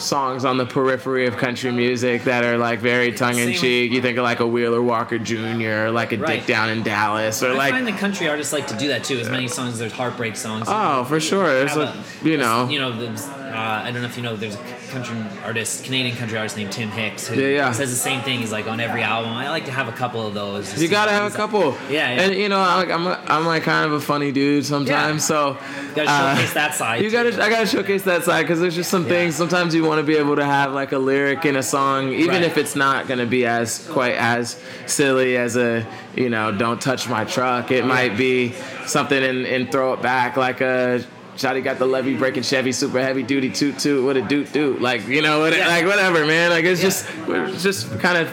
songs 0.00 0.44
on 0.44 0.56
the 0.56 0.66
periphery 0.66 1.26
of 1.26 1.36
country 1.36 1.70
music 1.72 2.24
that 2.24 2.44
are 2.44 2.56
like 2.58 2.80
very 2.80 3.12
tongue-in-cheek 3.12 3.90
you 3.92 4.00
think 4.02 4.16
of 4.18 4.24
like 4.24 4.40
a 4.40 4.46
wheeler 4.46 4.82
walker 4.82 5.18
jr 5.18 5.86
or 5.86 5.90
like 5.90 6.12
a 6.12 6.18
Right. 6.18 6.38
dick 6.38 6.46
down 6.46 6.68
in 6.70 6.82
dallas 6.82 7.42
or 7.42 7.50
I 7.52 7.54
like 7.54 7.70
find 7.72 7.86
the 7.86 7.92
country 7.92 8.28
artists 8.28 8.52
like 8.52 8.66
to 8.68 8.76
do 8.76 8.88
that 8.88 9.04
too. 9.04 9.18
As 9.18 9.28
many 9.28 9.48
songs, 9.48 9.74
as 9.74 9.78
there's 9.78 9.92
heartbreak 9.92 10.36
songs. 10.36 10.64
oh 10.68 11.04
for 11.04 11.20
sure 11.20 11.66
a, 11.66 12.04
you 12.22 12.36
know 12.36 12.68
you 12.68 12.78
know, 12.78 12.92
there's, 12.98 13.26
uh, 13.48 13.82
I 13.84 13.90
don't 13.90 14.02
know 14.02 14.08
if 14.08 14.16
you 14.16 14.22
know, 14.22 14.36
there's 14.36 14.54
a 14.54 14.64
country 14.90 15.16
artist, 15.44 15.84
Canadian 15.84 16.16
country 16.16 16.36
artist 16.38 16.56
named 16.56 16.72
Tim 16.72 16.88
Hicks, 16.90 17.26
who 17.28 17.40
Yeah, 17.40 17.48
yeah. 17.48 17.72
says 17.72 17.90
the 17.90 17.96
same 17.96 18.20
thing. 18.22 18.40
He's 18.40 18.52
like 18.52 18.66
on 18.66 18.80
every 18.80 19.02
album. 19.02 19.32
I 19.32 19.48
like 19.50 19.64
to 19.66 19.70
have 19.72 19.88
a 19.88 19.92
couple 19.92 20.26
of 20.26 20.34
those. 20.34 20.80
You 20.80 20.88
gotta 20.88 21.10
have 21.12 21.22
a 21.22 21.24
he's 21.26 21.34
like- 21.34 21.50
couple. 21.50 21.72
Yeah, 21.90 22.14
yeah. 22.14 22.22
And 22.22 22.34
you 22.34 22.48
know, 22.48 22.60
I'm 22.60 22.76
like, 22.78 22.90
I'm, 22.90 23.06
a, 23.06 23.22
I'm 23.26 23.46
like 23.46 23.62
kind 23.62 23.86
of 23.86 23.92
a 23.92 24.00
funny 24.00 24.32
dude 24.32 24.64
sometimes. 24.66 25.24
So 25.24 25.56
Gotta 25.94 26.10
uh, 26.10 26.34
showcase 26.36 26.54
that 26.54 26.74
side. 26.74 27.02
You 27.02 27.10
gotta, 27.10 27.32
too. 27.32 27.40
I 27.42 27.48
gotta 27.50 27.66
showcase 27.66 28.02
that 28.04 28.24
side 28.24 28.42
because 28.42 28.60
there's 28.60 28.74
just 28.74 28.90
some 28.90 29.04
things. 29.04 29.34
Sometimes 29.34 29.74
you 29.74 29.84
want 29.84 29.98
to 29.98 30.04
be 30.04 30.16
able 30.16 30.36
to 30.36 30.44
have 30.44 30.72
like 30.72 30.92
a 30.92 30.98
lyric 30.98 31.44
in 31.44 31.56
a 31.56 31.62
song, 31.62 32.12
even 32.12 32.28
Right. 32.28 32.42
if 32.42 32.56
it's 32.58 32.76
not 32.76 33.08
gonna 33.08 33.26
be 33.26 33.46
as 33.46 33.86
quite 33.90 34.14
as 34.14 34.60
silly 34.86 35.36
as 35.36 35.56
a, 35.56 35.86
you 36.14 36.28
know, 36.30 36.52
don't 36.52 36.80
touch 36.80 37.08
my 37.08 37.24
truck. 37.24 37.70
It 37.70 37.84
might 37.84 38.16
be 38.16 38.52
something 38.86 39.22
and 39.22 39.46
and 39.46 39.70
throw 39.72 39.92
it 39.94 40.02
back 40.02 40.36
like 40.36 40.60
a. 40.60 41.04
Shotty 41.38 41.62
got 41.62 41.78
the 41.78 41.86
levy 41.86 42.16
breaking 42.16 42.42
Chevy 42.42 42.72
super 42.72 43.00
heavy 43.00 43.22
duty 43.22 43.50
toot 43.50 43.78
toot 43.78 44.04
what 44.04 44.16
a 44.16 44.22
doot 44.22 44.52
doot 44.52 44.80
like 44.82 45.06
you 45.06 45.22
know 45.22 45.38
what 45.38 45.56
Yeah. 45.56 45.68
like 45.68 45.86
whatever 45.86 46.26
man 46.26 46.50
like 46.50 46.64
it's 46.64 46.80
Yeah. 46.82 46.88
just 46.88 47.26
we're 47.28 47.46
just 47.56 47.98
kind 48.00 48.18
of 48.18 48.28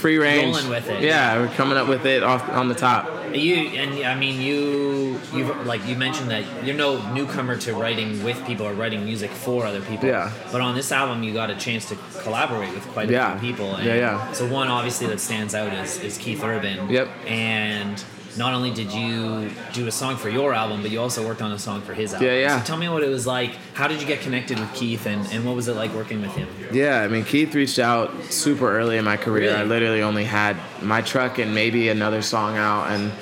free 0.00 0.18
range 0.18 0.54
Rolling 0.56 0.70
with 0.70 0.88
it. 0.88 1.02
yeah 1.02 1.38
we're 1.38 1.48
coming 1.54 1.76
up 1.76 1.86
with 1.86 2.06
it 2.06 2.22
off 2.22 2.48
on 2.50 2.68
the 2.68 2.74
top 2.74 3.08
You 3.34 3.54
and 3.54 4.04
I 4.04 4.16
mean 4.16 4.40
you 4.40 5.20
you 5.32 5.44
like 5.64 5.86
you 5.86 5.94
mentioned 5.94 6.30
that 6.32 6.42
you're 6.64 6.74
no 6.74 6.98
newcomer 7.12 7.56
to 7.58 7.74
writing 7.74 8.24
with 8.24 8.44
people 8.44 8.66
or 8.66 8.72
writing 8.74 9.04
music 9.04 9.30
for 9.30 9.64
other 9.64 9.80
people. 9.82 10.08
Yeah. 10.08 10.32
But 10.50 10.60
on 10.62 10.74
this 10.74 10.90
album, 10.90 11.22
you 11.22 11.32
got 11.32 11.48
a 11.50 11.54
chance 11.54 11.84
to 11.90 11.94
collaborate 12.24 12.74
with 12.74 12.84
quite 12.88 13.08
a 13.08 13.12
Yeah. 13.12 13.38
few 13.38 13.50
people. 13.52 13.76
And 13.76 13.86
Yeah, 13.86 13.94
yeah. 13.94 14.32
So 14.32 14.46
one 14.48 14.66
obviously 14.66 15.06
that 15.06 15.20
stands 15.20 15.54
out 15.54 15.72
is, 15.72 16.02
is 16.02 16.18
Keith 16.18 16.42
Urban. 16.42 16.90
Yep. 16.90 17.08
And 17.28 18.02
not 18.36 18.54
only 18.54 18.70
did 18.70 18.92
you 18.92 19.50
do 19.72 19.86
a 19.86 19.90
song 19.90 20.16
for 20.16 20.28
your 20.28 20.54
album, 20.54 20.82
but 20.82 20.90
you 20.90 21.00
also 21.00 21.26
worked 21.26 21.42
on 21.42 21.52
a 21.52 21.58
song 21.58 21.80
for 21.82 21.94
his 21.94 22.12
album. 22.14 22.28
Yeah, 22.28 22.34
yeah. 22.38 22.60
So 22.60 22.66
tell 22.66 22.76
me 22.76 22.88
what 22.88 23.02
it 23.02 23.08
was 23.08 23.26
like. 23.26 23.50
How 23.74 23.88
did 23.88 24.00
you 24.00 24.06
get 24.06 24.20
connected 24.20 24.58
with 24.58 24.72
Keith, 24.74 25.06
and, 25.06 25.26
and 25.32 25.44
what 25.44 25.56
was 25.56 25.68
it 25.68 25.74
like 25.74 25.92
working 25.94 26.20
with 26.20 26.32
him? 26.32 26.48
Yeah, 26.72 27.00
I 27.02 27.08
mean, 27.08 27.24
Keith 27.24 27.54
reached 27.54 27.78
out 27.78 28.22
super 28.24 28.70
early 28.70 28.96
in 28.98 29.04
my 29.04 29.16
career. 29.16 29.50
Really? 29.50 29.60
I 29.60 29.64
literally 29.64 30.02
only 30.02 30.24
had 30.24 30.56
my 30.82 31.02
truck 31.02 31.38
and 31.38 31.54
maybe 31.54 31.88
another 31.88 32.22
song 32.22 32.56
out, 32.56 32.90
and 32.90 33.12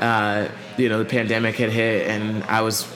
uh, 0.00 0.48
you 0.76 0.88
know, 0.88 0.98
the 0.98 1.04
pandemic 1.04 1.56
had 1.56 1.70
hit, 1.70 2.08
and 2.08 2.44
I 2.44 2.62
was 2.62 2.86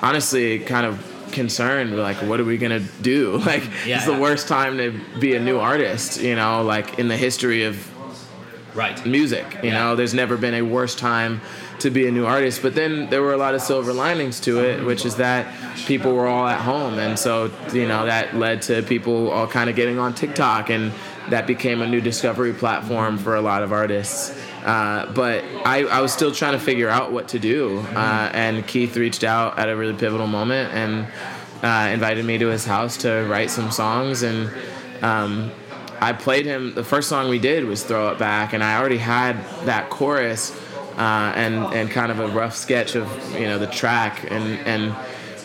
honestly 0.00 0.58
kind 0.58 0.86
of 0.86 1.10
concerned. 1.32 1.96
Like, 1.96 2.16
what 2.18 2.40
are 2.40 2.44
we 2.44 2.58
gonna 2.58 2.80
do? 3.02 3.38
Like, 3.44 3.64
Yeah, 3.86 3.96
it's 3.96 4.06
the 4.06 4.18
worst 4.18 4.48
time 4.48 4.78
to 4.78 5.00
be 5.18 5.34
a 5.34 5.40
new 5.40 5.58
artist. 5.58 6.20
You 6.20 6.36
know, 6.36 6.62
like 6.62 6.98
in 6.98 7.08
the 7.08 7.16
history 7.16 7.64
of 7.64 7.76
Right. 8.74 9.04
music. 9.06 9.58
You 9.62 9.68
Yeah. 9.70 9.74
know, 9.78 9.96
there's 9.96 10.14
never 10.14 10.36
been 10.36 10.54
a 10.54 10.62
worse 10.62 10.94
time 10.94 11.40
to 11.78 11.90
be 11.90 12.06
a 12.06 12.10
new 12.10 12.26
artist. 12.26 12.60
But 12.62 12.74
then 12.74 13.08
there 13.10 13.22
were 13.22 13.32
a 13.32 13.36
lot 13.36 13.54
of 13.54 13.60
silver 13.62 13.92
linings 13.92 14.40
to 14.40 14.60
it, 14.64 14.84
which 14.84 15.04
is 15.06 15.16
that 15.16 15.46
people 15.86 16.12
were 16.14 16.26
all 16.26 16.46
at 16.48 16.60
home, 16.60 16.98
and 16.98 17.18
so 17.18 17.50
you 17.72 17.86
know 17.86 18.06
that 18.06 18.36
led 18.36 18.62
to 18.62 18.82
people 18.82 19.30
all 19.30 19.46
kind 19.46 19.68
of 19.70 19.76
getting 19.76 19.98
on 19.98 20.12
TikTok, 20.14 20.70
and 20.70 20.92
that 21.30 21.46
became 21.46 21.82
a 21.82 21.86
new 21.86 22.00
discovery 22.00 22.52
platform 22.52 23.16
for 23.18 23.34
a 23.36 23.40
lot 23.40 23.62
of 23.62 23.72
artists. 23.72 24.36
Uh, 24.64 25.06
but 25.14 25.44
I, 25.64 25.84
I 25.84 26.00
was 26.00 26.12
still 26.12 26.32
trying 26.32 26.52
to 26.54 26.58
figure 26.58 26.88
out 26.88 27.12
what 27.12 27.28
to 27.28 27.38
do, 27.38 27.84
uh, 27.94 28.30
and 28.32 28.66
Keith 28.66 28.96
reached 28.96 29.24
out 29.24 29.58
at 29.58 29.68
a 29.68 29.76
really 29.76 29.94
pivotal 29.94 30.26
moment 30.26 30.72
and 30.72 31.06
uh, 31.62 31.90
invited 31.92 32.24
me 32.24 32.38
to 32.38 32.48
his 32.48 32.64
house 32.64 32.96
to 32.98 33.26
write 33.30 33.50
some 33.50 33.70
songs 33.70 34.22
and. 34.22 34.50
Um, 35.02 35.50
I 36.04 36.12
played 36.12 36.44
him. 36.44 36.74
The 36.74 36.84
first 36.84 37.08
song 37.08 37.30
we 37.30 37.38
did 37.38 37.64
was 37.64 37.82
"Throw 37.82 38.10
It 38.10 38.18
Back," 38.18 38.52
and 38.52 38.62
I 38.62 38.78
already 38.78 38.98
had 38.98 39.42
that 39.64 39.88
chorus 39.88 40.54
uh, 40.98 41.32
and 41.34 41.54
and 41.74 41.90
kind 41.90 42.12
of 42.12 42.20
a 42.20 42.28
rough 42.28 42.54
sketch 42.54 42.94
of 42.94 43.08
you 43.32 43.46
know 43.46 43.58
the 43.58 43.66
track, 43.66 44.30
and 44.30 44.58
and 44.66 44.94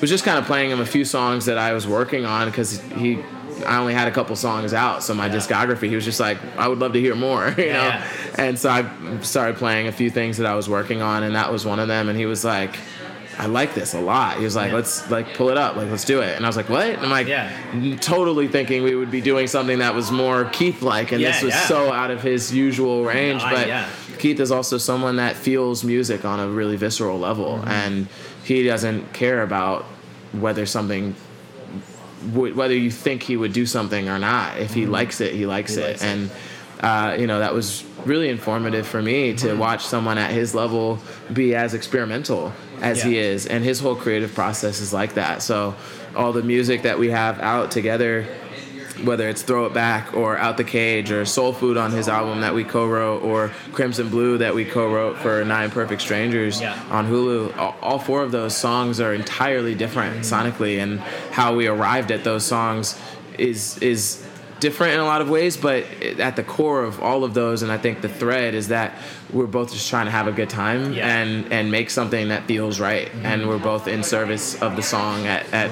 was 0.02 0.10
just 0.10 0.26
kind 0.26 0.38
of 0.38 0.46
playing 0.46 0.72
him 0.72 0.82
a 0.82 0.86
few 0.86 1.06
songs 1.06 1.46
that 1.46 1.58
I 1.58 1.72
was 1.74 1.88
working 1.88 2.26
on 2.26 2.50
because 2.50 2.80
he. 2.82 3.20
I 3.68 3.78
only 3.78 3.94
had 3.94 4.08
a 4.08 4.12
couple 4.12 4.38
songs 4.38 4.74
out, 4.74 5.04
so 5.04 5.14
my 5.14 5.28
discography. 5.28 5.90
He 5.90 5.96
was 5.96 6.06
just 6.06 6.20
like, 6.20 6.38
"I 6.58 6.68
would 6.68 6.80
love 6.80 6.94
to 6.94 7.00
hear 7.00 7.16
more," 7.16 7.48
you 7.58 7.74
know. 7.74 7.88
Yeah. 7.88 8.08
And 8.36 8.58
so 8.58 8.70
I 8.70 9.20
started 9.22 9.58
playing 9.58 9.88
a 9.88 9.92
few 9.92 10.10
things 10.10 10.38
that 10.38 10.46
I 10.46 10.56
was 10.56 10.70
working 10.70 11.02
on, 11.02 11.24
and 11.24 11.36
that 11.36 11.52
was 11.52 11.66
one 11.66 11.80
of 11.80 11.88
them. 11.88 12.08
And 12.08 12.18
he 12.18 12.26
was 12.26 12.46
like, 12.46 12.78
I 13.40 13.46
like 13.46 13.74
this 13.74 13.94
a 13.94 14.02
lot. 14.02 14.38
He 14.38 14.44
was 14.44 14.56
like, 14.56 14.70
Yeah. 14.70 14.76
let's 14.76 15.10
like 15.10 15.34
pull 15.36 15.48
it 15.50 15.58
up, 15.58 15.78
like 15.78 15.90
let's 15.90 16.04
do 16.04 16.20
it. 16.22 16.36
And 16.36 16.46
I 16.46 16.50
was 16.50 16.58
like, 16.58 16.68
what? 16.70 16.86
And 16.90 17.00
I'm 17.00 17.10
like, 17.10 17.28
Yeah. 17.28 17.50
totally 18.02 18.50
thinking 18.50 18.84
we 18.84 18.96
would 18.96 19.10
be 19.12 19.22
doing 19.22 19.48
something 19.48 19.80
that 19.80 19.96
was 19.96 20.12
more 20.12 20.44
Keith 20.46 20.82
like, 20.82 21.14
and 21.14 21.24
this 21.24 21.42
was 21.42 21.54
yeah. 21.54 21.66
so 21.66 21.92
out 21.94 22.12
of 22.12 22.22
his 22.22 22.54
usual 22.54 23.06
range. 23.06 23.42
I- 23.42 23.54
but 23.54 23.68
yeah. 23.68 23.88
Keith 24.18 24.42
is 24.42 24.52
also 24.52 24.78
someone 24.78 25.16
that 25.16 25.38
feels 25.38 25.86
music 25.86 26.26
on 26.26 26.42
a 26.42 26.48
really 26.50 26.76
visceral 26.76 27.18
level, 27.18 27.60
Mm-hmm. 27.60 27.70
and 27.70 28.08
he 28.44 28.64
doesn't 28.64 29.14
care 29.14 29.42
about 29.42 29.86
whether 30.34 30.66
something. 30.66 31.16
Whether 32.34 32.76
you 32.76 32.92
think 32.92 33.24
he 33.24 33.38
would 33.38 33.54
do 33.54 33.66
something 33.66 34.10
or 34.10 34.20
not, 34.20 34.58
if 34.60 34.74
he 34.74 34.86
likes 34.86 35.22
it, 35.22 35.34
he 35.34 35.46
likes 35.46 35.72
Mm-hmm. 35.78 35.80
He 35.82 35.86
it, 35.86 35.90
likes 35.92 36.04
it. 36.04 36.32
Uh, 36.80 37.16
you 37.20 37.28
know 37.28 37.40
that 37.40 37.54
was 37.54 37.84
really 38.06 38.30
informative 38.30 38.88
for 38.88 39.02
me 39.02 39.34
to 39.34 39.48
Mm-hmm. 39.48 39.60
watch 39.60 39.86
someone 39.86 40.18
at 40.18 40.32
his 40.32 40.56
level 40.56 41.00
be 41.34 41.54
as 41.56 41.74
experimental 41.74 42.54
as 42.82 43.04
he 43.04 43.18
is. 43.18 43.46
And 43.46 43.64
his 43.64 43.80
whole 43.82 43.96
creative 43.96 44.34
process 44.34 44.80
is 44.80 44.94
like 44.94 45.16
that. 45.16 45.42
So 45.42 45.76
all 46.16 46.32
the 46.32 46.44
music 46.44 46.84
that 46.84 46.98
we 46.98 47.10
have 47.10 47.40
out 47.42 47.72
together 47.72 48.26
whether 49.04 49.30
it's 49.30 49.44
throw 49.44 49.66
it 49.66 49.74
back 49.74 50.14
or 50.14 50.38
out 50.38 50.58
the 50.58 50.64
cage 50.64 51.10
or 51.10 51.24
soul 51.26 51.54
food 51.54 51.78
on 51.78 51.90
his 51.92 52.10
album 52.10 52.42
that 52.42 52.54
we 52.54 52.66
co-wrote 52.66 53.24
or 53.24 53.50
crimson 53.72 54.10
blue 54.10 54.38
that 54.38 54.54
we 54.54 54.66
co-wrote 54.66 55.18
for 55.18 55.44
nine 55.46 55.72
perfect 55.72 56.02
strangers 56.02 56.60
Yeah. 56.60 56.78
on 56.92 57.08
hulu 57.10 57.56
all, 57.58 57.76
all 57.82 57.98
four 58.00 58.22
of 58.24 58.32
those 58.34 58.58
songs 58.58 59.00
are 59.00 59.14
entirely 59.14 59.74
different 59.74 60.26
sonically. 60.26 60.80
And 60.84 61.00
how 61.32 61.56
we 61.56 61.68
arrived 61.68 62.12
at 62.12 62.24
those 62.26 62.46
songs 62.46 63.00
is 63.38 63.78
is 63.80 64.22
different 64.60 64.94
in 64.94 65.00
a 65.00 65.06
lot 65.06 65.22
of 65.22 65.30
ways 65.30 65.58
but 65.58 65.84
at 66.20 66.36
the 66.36 66.44
core 66.44 66.84
of 66.84 67.02
all 67.02 67.24
of 67.24 67.34
those 67.34 67.62
and 67.64 67.72
i 67.72 67.78
think 67.78 68.02
the 68.02 68.10
thread 68.10 68.54
is 68.54 68.68
that 68.70 68.94
we're 69.32 69.46
both 69.48 69.72
just 69.72 69.90
trying 69.90 70.06
to 70.06 70.12
have 70.12 70.28
a 70.28 70.32
good 70.32 70.50
time 70.50 70.94
Yeah. 70.94 71.08
and 71.22 71.52
and 71.52 71.72
make 71.72 71.90
something 71.90 72.30
that 72.30 72.44
feels 72.46 72.80
right. 72.80 73.12
And 73.24 73.48
we're 73.48 73.60
both 73.60 73.88
in 73.88 74.02
service 74.04 74.60
of 74.62 74.76
the 74.76 74.82
song 74.82 75.28
at 75.28 75.52
at, 75.54 75.70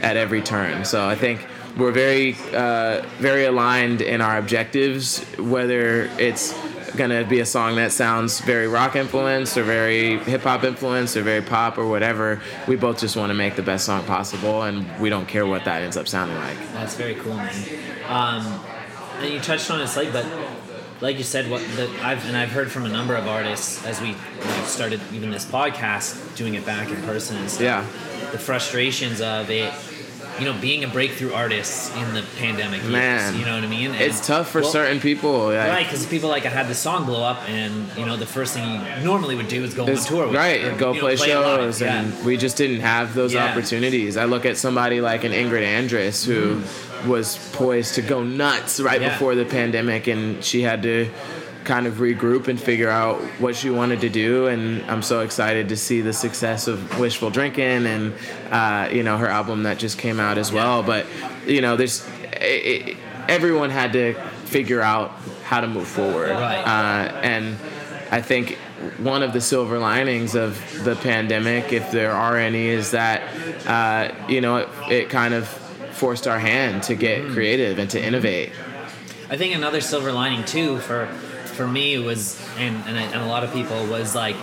at 0.00 0.16
every 0.16 0.40
turn. 0.42 0.84
So 0.84 1.06
i 1.06 1.14
think 1.14 1.46
we're 1.76 1.92
very 1.92 2.36
uh, 2.54 3.02
very 3.18 3.44
aligned 3.46 4.00
in 4.00 4.20
our 4.20 4.38
objectives 4.38 5.22
whether 5.38 6.04
it's 6.18 6.54
gonna 6.96 7.24
be 7.24 7.40
a 7.40 7.46
song 7.46 7.76
that 7.76 7.92
sounds 7.92 8.40
very 8.40 8.68
rock 8.68 8.96
influenced 8.96 9.56
or 9.56 9.64
very 9.64 10.18
hip 10.20 10.42
hop 10.42 10.64
influenced 10.64 11.16
or 11.16 11.22
very 11.22 11.42
pop 11.42 11.78
or 11.78 11.86
whatever 11.86 12.40
we 12.68 12.76
both 12.76 12.98
just 12.98 13.16
want 13.16 13.30
to 13.30 13.34
make 13.34 13.56
the 13.56 13.62
best 13.62 13.84
song 13.84 14.04
possible 14.04 14.62
and 14.62 14.86
we 15.00 15.08
don't 15.08 15.26
care 15.26 15.46
what 15.46 15.64
that 15.64 15.82
ends 15.82 15.96
up 15.96 16.06
sounding 16.08 16.36
like 16.38 16.56
That's 16.72 16.94
very 16.94 17.14
cool, 17.16 17.34
man. 17.34 17.54
Um, 18.08 18.60
and 19.18 19.32
you 19.32 19.40
touched 19.40 19.70
on 19.70 19.80
it 19.80 19.86
slightly, 19.88 20.12
but 20.12 20.26
like 21.00 21.18
you 21.18 21.24
said, 21.24 21.50
what 21.50 21.60
the, 21.76 21.88
I've 22.02 22.24
and 22.26 22.36
I've 22.36 22.50
heard 22.50 22.70
from 22.70 22.86
a 22.86 22.88
number 22.88 23.14
of 23.14 23.26
artists 23.26 23.84
as 23.84 24.00
we 24.00 24.12
know, 24.12 24.64
started 24.64 25.00
even 25.12 25.30
this 25.30 25.44
podcast, 25.44 26.36
doing 26.36 26.54
it 26.54 26.64
back 26.64 26.88
in 26.90 26.96
person 27.02 27.36
and 27.36 27.50
stuff. 27.50 27.62
Yeah. 27.62 28.30
The 28.30 28.38
frustrations 28.38 29.20
of 29.20 29.50
it, 29.50 29.72
you 30.38 30.44
know, 30.44 30.58
being 30.60 30.82
a 30.84 30.88
breakthrough 30.88 31.32
artist 31.32 31.94
in 31.96 32.14
the 32.14 32.22
pandemic 32.38 32.80
years. 32.82 32.92
Man. 32.92 33.38
you 33.38 33.44
know 33.44 33.54
what 33.54 33.64
I 33.64 33.68
mean? 33.68 33.92
And- 33.92 34.00
it's 34.00 34.26
tough 34.26 34.50
for 34.50 34.62
well, 34.62 34.70
certain 34.70 35.00
people 35.00 35.46
like, 35.46 35.68
Right, 35.68 35.86
because 35.86 36.04
people 36.06 36.28
like 36.28 36.44
I 36.44 36.48
had 36.48 36.68
the 36.68 36.74
song 36.74 37.04
blow 37.04 37.22
up, 37.22 37.48
and 37.48 37.88
you 37.96 38.04
know 38.04 38.16
the 38.16 38.26
first 38.26 38.54
thing 38.54 38.80
you 38.98 39.04
normally 39.04 39.36
would 39.36 39.48
do 39.48 39.62
is 39.62 39.74
go 39.74 39.86
on 39.86 39.96
tour 39.96 40.26
with 40.26 40.36
right, 40.36 40.60
it, 40.60 40.78
go 40.78 40.88
you 40.88 40.94
know, 40.94 41.00
play, 41.00 41.16
shows, 41.16 41.80
Yeah. 41.80 42.00
and 42.00 42.24
we 42.24 42.36
just 42.36 42.56
didn't 42.56 42.80
have 42.80 43.14
those 43.14 43.32
Yeah. 43.34 43.46
opportunities. 43.46 44.16
I 44.16 44.24
look 44.24 44.44
at 44.44 44.56
somebody 44.56 45.00
like 45.00 45.24
an 45.24 45.32
Ingrid 45.32 45.64
Andress 45.64 46.24
who 46.24 46.56
mm-hmm. 46.56 47.08
was 47.08 47.38
poised 47.52 47.94
to 47.96 48.02
go 48.02 48.22
nuts 48.24 48.80
right 48.80 49.00
Yeah. 49.00 49.10
before 49.10 49.34
the 49.34 49.44
pandemic, 49.44 50.06
and 50.06 50.42
she 50.44 50.62
had 50.62 50.82
to 50.82 51.08
kind 51.64 51.86
of 51.86 51.94
regroup 51.94 52.48
and 52.48 52.60
figure 52.60 52.90
out 52.90 53.20
what 53.40 53.56
she 53.56 53.70
wanted 53.70 54.00
to 54.02 54.08
do. 54.08 54.46
And 54.46 54.82
I'm 54.90 55.02
so 55.02 55.20
excited 55.20 55.68
to 55.70 55.76
see 55.76 56.00
the 56.00 56.12
success 56.12 56.68
of 56.68 56.98
Wishful 56.98 57.30
Drinking 57.30 57.86
and 57.86 58.12
uh, 58.50 58.88
you 58.92 59.02
know 59.02 59.16
her 59.18 59.28
album 59.28 59.62
that 59.64 59.78
just 59.78 59.98
came 59.98 60.20
out 60.20 60.38
as 60.38 60.52
well. 60.52 60.82
But 60.82 61.06
you 61.46 61.60
know, 61.60 61.76
there's 61.76 62.06
it, 62.40 62.90
it, 62.90 62.96
everyone 63.28 63.70
had 63.70 63.92
to 63.94 64.14
figure 64.44 64.80
out 64.80 65.10
how 65.44 65.60
to 65.60 65.66
move 65.66 65.86
forward, 65.88 66.30
Right. 66.30 66.58
uh, 66.58 67.12
and 67.22 67.56
I 68.10 68.22
think 68.22 68.56
one 68.98 69.22
of 69.22 69.32
the 69.32 69.40
silver 69.40 69.78
linings 69.78 70.34
of 70.34 70.58
the 70.84 70.94
pandemic, 70.96 71.72
if 71.72 71.90
there 71.90 72.12
are 72.12 72.36
any, 72.36 72.66
is 72.68 72.90
that 72.92 73.22
uh, 73.66 74.14
you 74.28 74.40
know 74.40 74.56
it, 74.58 74.68
it 74.90 75.08
kind 75.10 75.34
of 75.34 75.48
forced 75.92 76.26
our 76.26 76.38
hand 76.38 76.82
to 76.84 76.94
get 76.94 77.26
creative 77.30 77.78
and 77.78 77.88
to 77.90 78.02
innovate. 78.02 78.52
I 79.30 79.36
think 79.36 79.54
another 79.54 79.80
silver 79.80 80.12
lining 80.12 80.44
too 80.44 80.78
for 80.78 81.08
for 81.54 81.66
me 81.66 81.94
it 81.94 82.04
was 82.04 82.40
and 82.58 82.76
and, 82.86 82.98
I, 82.98 83.02
and 83.02 83.22
a 83.22 83.26
lot 83.26 83.44
of 83.44 83.52
people 83.52 83.86
was 83.86 84.14
like 84.14 84.36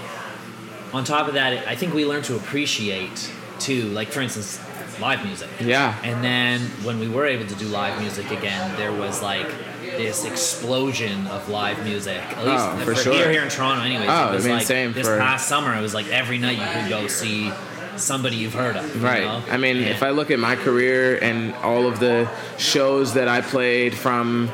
on 0.94 1.04
top 1.04 1.28
of 1.28 1.36
that 1.36 1.68
I 1.68 1.76
think 1.76 1.94
we 1.94 2.06
learned 2.06 2.26
to 2.26 2.36
appreciate 2.36 3.32
too 3.60 3.84
like 3.90 4.10
for 4.10 4.22
instance 4.22 4.60
live 5.00 5.24
music 5.26 5.50
Yeah. 5.60 5.96
and 6.04 6.24
then 6.24 6.62
when 6.84 7.00
we 7.00 7.08
were 7.08 7.26
able 7.26 7.46
to 7.48 7.56
do 7.56 7.66
live 7.68 8.00
music 8.00 8.30
again 8.32 8.76
there 8.78 8.92
was 8.92 9.22
like 9.22 9.48
this 9.82 10.26
explosion 10.26 11.28
of 11.28 11.50
live 11.50 11.84
music 11.84 12.18
at 12.38 12.46
least 12.46 12.64
Oh, 12.66 12.78
for 12.86 12.96
for 12.96 13.02
sure. 13.02 13.14
here 13.14 13.32
here 13.32 13.42
in 13.44 13.50
Toronto 13.50 13.84
anyways 13.84 14.08
Oh, 14.10 14.30
it 14.32 14.36
was 14.36 14.46
I 14.46 14.48
mean, 14.50 14.58
like 14.58 14.66
same 14.68 14.94
this 14.94 15.08
for- 15.08 15.18
past 15.18 15.48
summer 15.48 15.76
it 15.78 15.82
was 15.82 15.94
like 15.94 16.08
every 16.10 16.38
night 16.38 16.58
you 16.58 16.82
could 16.82 16.90
go 16.90 17.08
see 17.08 17.52
somebody 17.98 18.36
you've 18.38 18.54
heard 18.54 18.76
of 18.78 18.96
you 18.96 19.02
Right. 19.02 19.24
know? 19.24 19.44
I 19.52 19.58
mean, 19.58 19.78
And- 19.78 19.86
if 19.88 20.02
I 20.02 20.10
look 20.12 20.32
at 20.32 20.40
my 20.40 20.56
career 20.56 21.18
and 21.22 21.54
all 21.56 21.88
of 21.88 22.00
the 22.00 22.28
shows 22.58 23.14
that 23.16 23.28
I 23.28 23.42
played 23.42 23.94
from, 23.94 24.50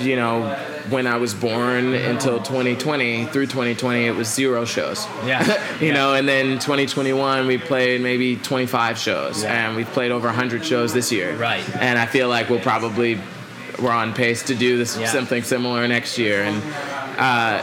you 0.00 0.16
know, 0.16 0.54
when 0.90 1.06
I 1.06 1.16
was 1.16 1.34
born 1.34 1.92
until 1.94 2.38
2020 2.38 3.26
through 3.26 3.46
2020, 3.46 4.06
it 4.06 4.14
was 4.14 4.32
zero 4.32 4.64
shows. 4.64 5.06
Yeah. 5.26 5.44
you 5.80 5.88
Yeah. 5.88 5.94
know, 5.94 6.14
and 6.14 6.26
then 6.28 6.58
2021 6.58 7.46
we 7.46 7.58
played 7.58 8.00
maybe 8.00 8.36
25 8.36 8.98
shows, 8.98 9.42
Yeah. 9.42 9.66
and 9.68 9.76
we've 9.76 9.90
played 9.92 10.10
over 10.10 10.28
100 10.28 10.64
shows 10.64 10.92
this 10.94 11.12
year. 11.12 11.34
Right. 11.36 11.62
And 11.80 11.98
I 11.98 12.06
feel 12.06 12.28
like 12.28 12.48
we'll 12.48 12.60
probably 12.60 13.18
we're 13.80 13.92
on 13.92 14.12
pace 14.12 14.42
to 14.44 14.54
do 14.54 14.76
this 14.78 14.96
Yeah. 14.98 15.06
something 15.08 15.42
similar 15.42 15.86
next 15.88 16.18
year, 16.18 16.42
and. 16.44 16.62
Uh, 17.18 17.60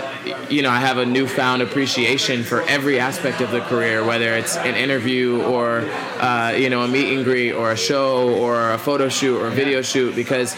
you 0.50 0.62
know, 0.62 0.70
I 0.70 0.82
have 0.82 0.98
a 0.98 1.06
newfound 1.06 1.62
appreciation 1.62 2.44
for 2.44 2.62
every 2.64 3.00
aspect 3.00 3.40
of 3.40 3.52
the 3.52 3.62
career, 3.62 4.04
whether 4.04 4.34
it's 4.34 4.58
an 4.58 4.76
interview 4.76 5.42
or, 5.44 5.86
uh, 6.20 6.54
you 6.58 6.70
know, 6.70 6.82
a 6.82 6.90
meet 6.90 7.14
and 7.16 7.24
greet 7.24 7.54
or 7.54 7.72
a 7.72 7.78
show 7.78 8.34
or 8.36 8.74
a 8.74 8.78
photo 8.78 9.08
shoot 9.08 9.38
or 9.40 9.48
a 9.48 9.52
video 9.52 9.82
shoot, 9.82 10.14
because, 10.14 10.58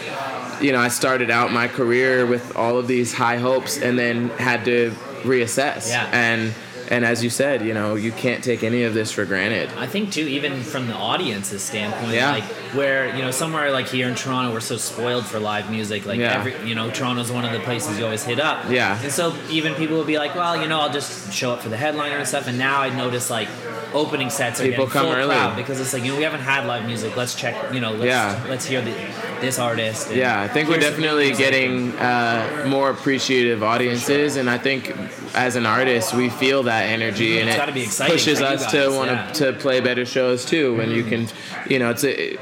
you 0.60 0.72
know, 0.72 0.80
I 0.80 0.88
started 0.88 1.30
out 1.30 1.52
my 1.52 1.68
career 1.68 2.26
with 2.26 2.56
all 2.56 2.78
of 2.78 2.86
these 2.86 3.12
high 3.12 3.36
hopes 3.36 3.78
and 3.78 3.98
then 3.98 4.28
had 4.30 4.64
to 4.66 4.90
reassess. 5.22 5.88
Yeah. 5.88 6.08
And 6.12 6.54
and 6.90 7.04
as 7.04 7.22
you 7.22 7.30
said, 7.30 7.62
you 7.62 7.74
know, 7.74 7.94
you 7.94 8.12
can't 8.12 8.42
take 8.42 8.62
any 8.64 8.82
of 8.84 8.94
this 8.94 9.12
for 9.12 9.24
granted. 9.24 9.70
I 9.76 9.86
think 9.86 10.12
too, 10.12 10.26
even 10.26 10.62
from 10.62 10.86
the 10.88 10.94
audience's 10.94 11.62
standpoint, 11.62 12.14
Yeah. 12.14 12.32
like 12.32 12.44
where 12.74 13.14
you 13.14 13.22
know 13.22 13.30
somewhere 13.30 13.70
like 13.72 13.88
here 13.88 14.08
in 14.08 14.14
Toronto, 14.14 14.52
we're 14.52 14.60
so 14.60 14.76
spoiled 14.76 15.26
for 15.26 15.38
live 15.38 15.70
music. 15.70 16.06
Like 16.06 16.18
Yeah. 16.18 16.34
every, 16.38 16.54
you 16.68 16.74
know, 16.74 16.90
Toronto's 16.90 17.30
one 17.32 17.44
of 17.44 17.52
the 17.52 17.60
places 17.60 17.98
you 17.98 18.04
always 18.04 18.24
hit 18.24 18.40
up. 18.40 18.64
Yeah. 18.70 18.98
And 19.02 19.12
so 19.12 19.34
even 19.50 19.74
people 19.74 19.96
will 19.96 20.04
be 20.04 20.18
like, 20.18 20.34
well, 20.34 20.60
you 20.60 20.68
know, 20.68 20.80
I'll 20.80 20.92
just 20.92 21.32
show 21.32 21.52
up 21.52 21.60
for 21.62 21.68
the 21.68 21.76
headliner 21.76 22.16
and 22.16 22.26
stuff. 22.28 22.46
And 22.48 22.58
now 22.58 22.80
I 22.80 22.88
notice 22.94 23.30
like 23.30 23.48
opening 23.94 24.28
sets 24.28 24.60
are 24.60 24.64
People 24.64 24.84
getting 24.86 24.92
come 25.00 25.06
full 25.06 25.14
early. 25.14 25.34
crowd 25.34 25.56
because 25.56 25.80
it's 25.80 25.94
like 25.94 26.02
you 26.04 26.10
know 26.12 26.18
we 26.18 26.22
haven't 26.22 26.40
had 26.40 26.66
live 26.66 26.84
music. 26.84 27.16
Let's 27.16 27.34
check. 27.34 27.54
You 27.72 27.80
know, 27.80 27.92
let's 27.92 28.04
Yeah. 28.04 28.44
let's 28.48 28.66
hear 28.66 28.82
the, 28.82 28.92
this 29.40 29.58
artist. 29.58 30.12
Yeah, 30.12 30.40
I 30.42 30.46
think 30.48 30.68
we're 30.68 30.78
definitely 30.78 31.32
getting 31.32 31.96
uh, 31.96 32.64
more 32.68 32.90
appreciative 32.90 33.62
audiences, 33.62 34.36
and 34.36 34.50
I 34.50 34.58
think 34.58 34.94
as 35.34 35.56
an 35.56 35.64
artist, 35.64 36.12
we 36.12 36.28
feel 36.28 36.64
that 36.64 36.77
energy, 36.84 37.38
and 37.38 37.48
It's 37.48 37.56
it 37.56 37.58
gotta 37.58 37.72
be 37.72 37.82
exciting 37.82 38.14
pushes 38.14 38.40
us 38.40 38.70
to 38.72 38.88
want 38.90 39.10
yeah. 39.10 39.32
To 39.32 39.52
play 39.52 39.80
better 39.80 40.04
shows 40.04 40.44
too. 40.44 40.76
When 40.76 40.90
you 40.90 41.04
can, 41.04 41.28
you 41.68 41.78
know, 41.78 41.90
it's 41.90 42.04
a, 42.04 42.36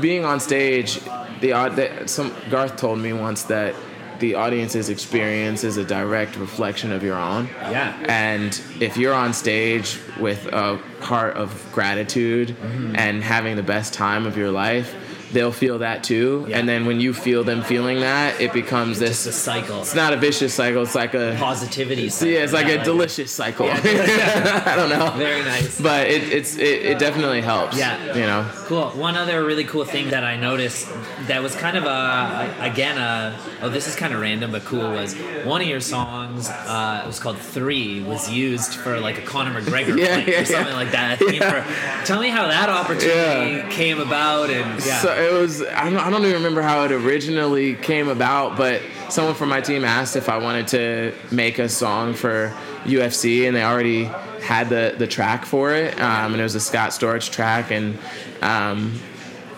being 0.00 0.24
on 0.24 0.40
stage. 0.40 1.00
The 1.40 1.52
odd 1.52 1.76
that 1.76 2.08
some 2.08 2.34
Garth 2.50 2.76
told 2.76 2.98
me 2.98 3.12
once 3.12 3.42
that 3.44 3.74
the 4.20 4.34
audience's 4.36 4.88
experience 4.88 5.62
is 5.64 5.76
a 5.76 5.84
direct 5.84 6.36
reflection 6.36 6.90
of 6.90 7.02
your 7.02 7.16
own. 7.16 7.46
Yeah. 7.70 7.94
And 8.08 8.58
if 8.80 8.96
you're 8.96 9.12
on 9.12 9.34
stage 9.34 9.98
with 10.18 10.46
a 10.46 10.78
heart 11.00 11.36
of 11.36 11.68
gratitude 11.72 12.48
Mm-hmm. 12.56 12.96
and 12.96 13.22
having 13.22 13.56
the 13.56 13.62
best 13.62 13.92
time 13.92 14.24
of 14.24 14.38
your 14.38 14.50
life, 14.50 14.94
they'll 15.32 15.52
feel 15.52 15.78
that 15.78 16.04
too. 16.04 16.46
Yeah. 16.48 16.58
And 16.58 16.68
then 16.68 16.86
when 16.86 17.00
you 17.00 17.12
feel 17.14 17.44
them 17.44 17.62
feeling 17.62 18.00
that, 18.00 18.40
it 18.40 18.52
becomes 18.52 19.00
It's 19.00 19.22
a 19.22 19.28
this. 19.28 19.36
cycle. 19.42 19.80
It's 19.80 19.94
not 19.94 20.12
a 20.12 20.16
vicious 20.16 20.54
cycle. 20.54 20.82
It's 20.82 20.94
like 20.94 21.14
a. 21.14 21.36
Positivity. 21.38 22.08
Cycle. 22.08 22.28
Yeah, 22.32 22.40
it's 22.44 22.52
like 22.52 22.66
Yeah, 22.66 22.82
a 22.82 22.84
delicious 22.84 23.30
cycle. 23.32 23.66
Yeah. 23.66 23.80
I 24.66 24.76
don't 24.76 24.88
know. 24.88 25.10
Very 25.16 25.42
nice. 25.42 25.80
But 25.80 26.08
it, 26.08 26.22
it's 26.32 26.56
it, 26.56 26.62
it 26.86 26.98
definitely 26.98 27.40
helps. 27.40 27.76
Yeah. 27.76 28.14
You 28.14 28.22
know. 28.22 28.48
Cool. 28.66 28.90
One 28.90 29.16
other 29.16 29.44
really 29.44 29.64
cool 29.64 29.84
thing 29.84 30.10
that 30.10 30.24
I 30.24 30.36
noticed 30.36 30.88
that 31.26 31.42
was 31.42 31.54
kind 31.56 31.76
of 31.76 31.84
a 31.84 32.54
again 32.60 32.98
a 32.98 33.38
oh 33.62 33.68
this 33.68 33.86
is 33.88 33.94
kind 33.96 34.12
of 34.14 34.20
random 34.20 34.52
but 34.52 34.64
cool 34.64 34.90
was 34.92 35.14
one 35.44 35.60
of 35.60 35.66
your 35.66 35.80
songs 35.80 36.48
uh, 36.48 37.02
it 37.04 37.06
was 37.06 37.18
called 37.18 37.38
Three 37.38 38.02
was 38.02 38.30
used 38.30 38.74
for 38.74 38.98
like 39.00 39.18
a 39.18 39.22
Conor 39.22 39.60
McGregor 39.60 39.96
Yeah, 40.26 40.40
or 40.40 40.44
something 40.44 40.74
like 40.74 40.90
that. 40.92 41.12
I 41.12 41.16
think 41.16 41.32
Yeah. 41.40 41.62
for- 41.62 42.06
tell 42.06 42.20
me 42.20 42.28
how 42.28 42.46
that 42.48 42.68
opportunity 42.68 43.68
came 43.74 44.00
about 44.00 44.50
and 44.50 44.84
yeah. 44.84 44.98
So 45.00 45.10
it 45.16 45.32
was. 45.32 45.62
I 45.62 45.90
don't, 45.90 45.98
I 45.98 46.10
don't 46.10 46.22
even 46.22 46.34
remember 46.34 46.62
how 46.62 46.84
it 46.84 46.92
originally 46.92 47.74
came 47.74 48.08
about, 48.08 48.56
but 48.56 48.82
someone 49.08 49.34
from 49.34 49.48
my 49.48 49.60
team 49.60 49.84
asked 49.84 50.16
if 50.16 50.28
I 50.28 50.38
wanted 50.38 50.68
to 50.68 51.14
make 51.30 51.58
a 51.58 51.68
song 51.68 52.14
for 52.14 52.54
UFC, 52.84 53.46
and 53.46 53.56
they 53.56 53.62
already 53.64 54.04
had 54.42 54.68
the 54.68 54.94
the 54.96 55.06
track 55.06 55.44
for 55.44 55.72
it, 55.72 55.98
um, 56.00 56.32
and 56.32 56.40
it 56.40 56.44
was 56.44 56.54
a 56.54 56.60
Scott 56.60 56.90
Storch 56.90 57.30
track, 57.30 57.70
and 57.70 57.98
um, 58.42 58.98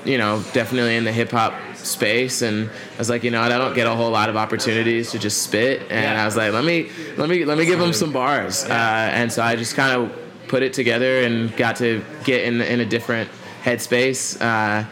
you 0.05 0.19
know, 0.19 0.43
definitely 0.53 0.97
in 0.97 1.05
the 1.05 1.13
hip 1.13 1.31
hop 1.31 1.55
space. 1.77 2.43
And 2.43 2.69
I 2.71 2.99
was 2.99 3.11
like, 3.11 3.23
you 3.25 3.31
know, 3.31 3.41
I 3.43 3.49
don't 3.49 3.75
get 3.75 3.87
a 3.87 3.95
whole 3.95 4.11
lot 4.11 4.29
of 4.31 4.37
opportunities 4.37 5.11
to 5.13 5.19
just 5.19 5.43
spit, 5.43 5.83
and 5.91 5.91
Yeah. 6.17 6.23
I 6.23 6.25
was 6.25 6.37
like, 6.37 6.53
let 6.53 6.65
me 6.65 6.91
let 7.17 7.29
me 7.29 7.45
let 7.45 7.59
me 7.59 7.67
give 7.67 7.79
them 7.79 7.93
some 7.93 8.13
bars, 8.13 8.65
uh, 8.65 8.69
and 8.73 9.33
so 9.33 9.43
I 9.43 9.57
just 9.57 9.75
kind 9.75 9.93
of 10.01 10.17
put 10.49 10.63
it 10.63 10.73
together 10.73 11.21
and 11.25 11.55
got 11.59 11.77
to 11.77 12.03
get 12.25 12.45
in 12.45 12.61
in 12.63 12.81
a 12.81 12.87
different 12.87 13.29
headspace. 13.65 14.41
Uh, 14.41 14.89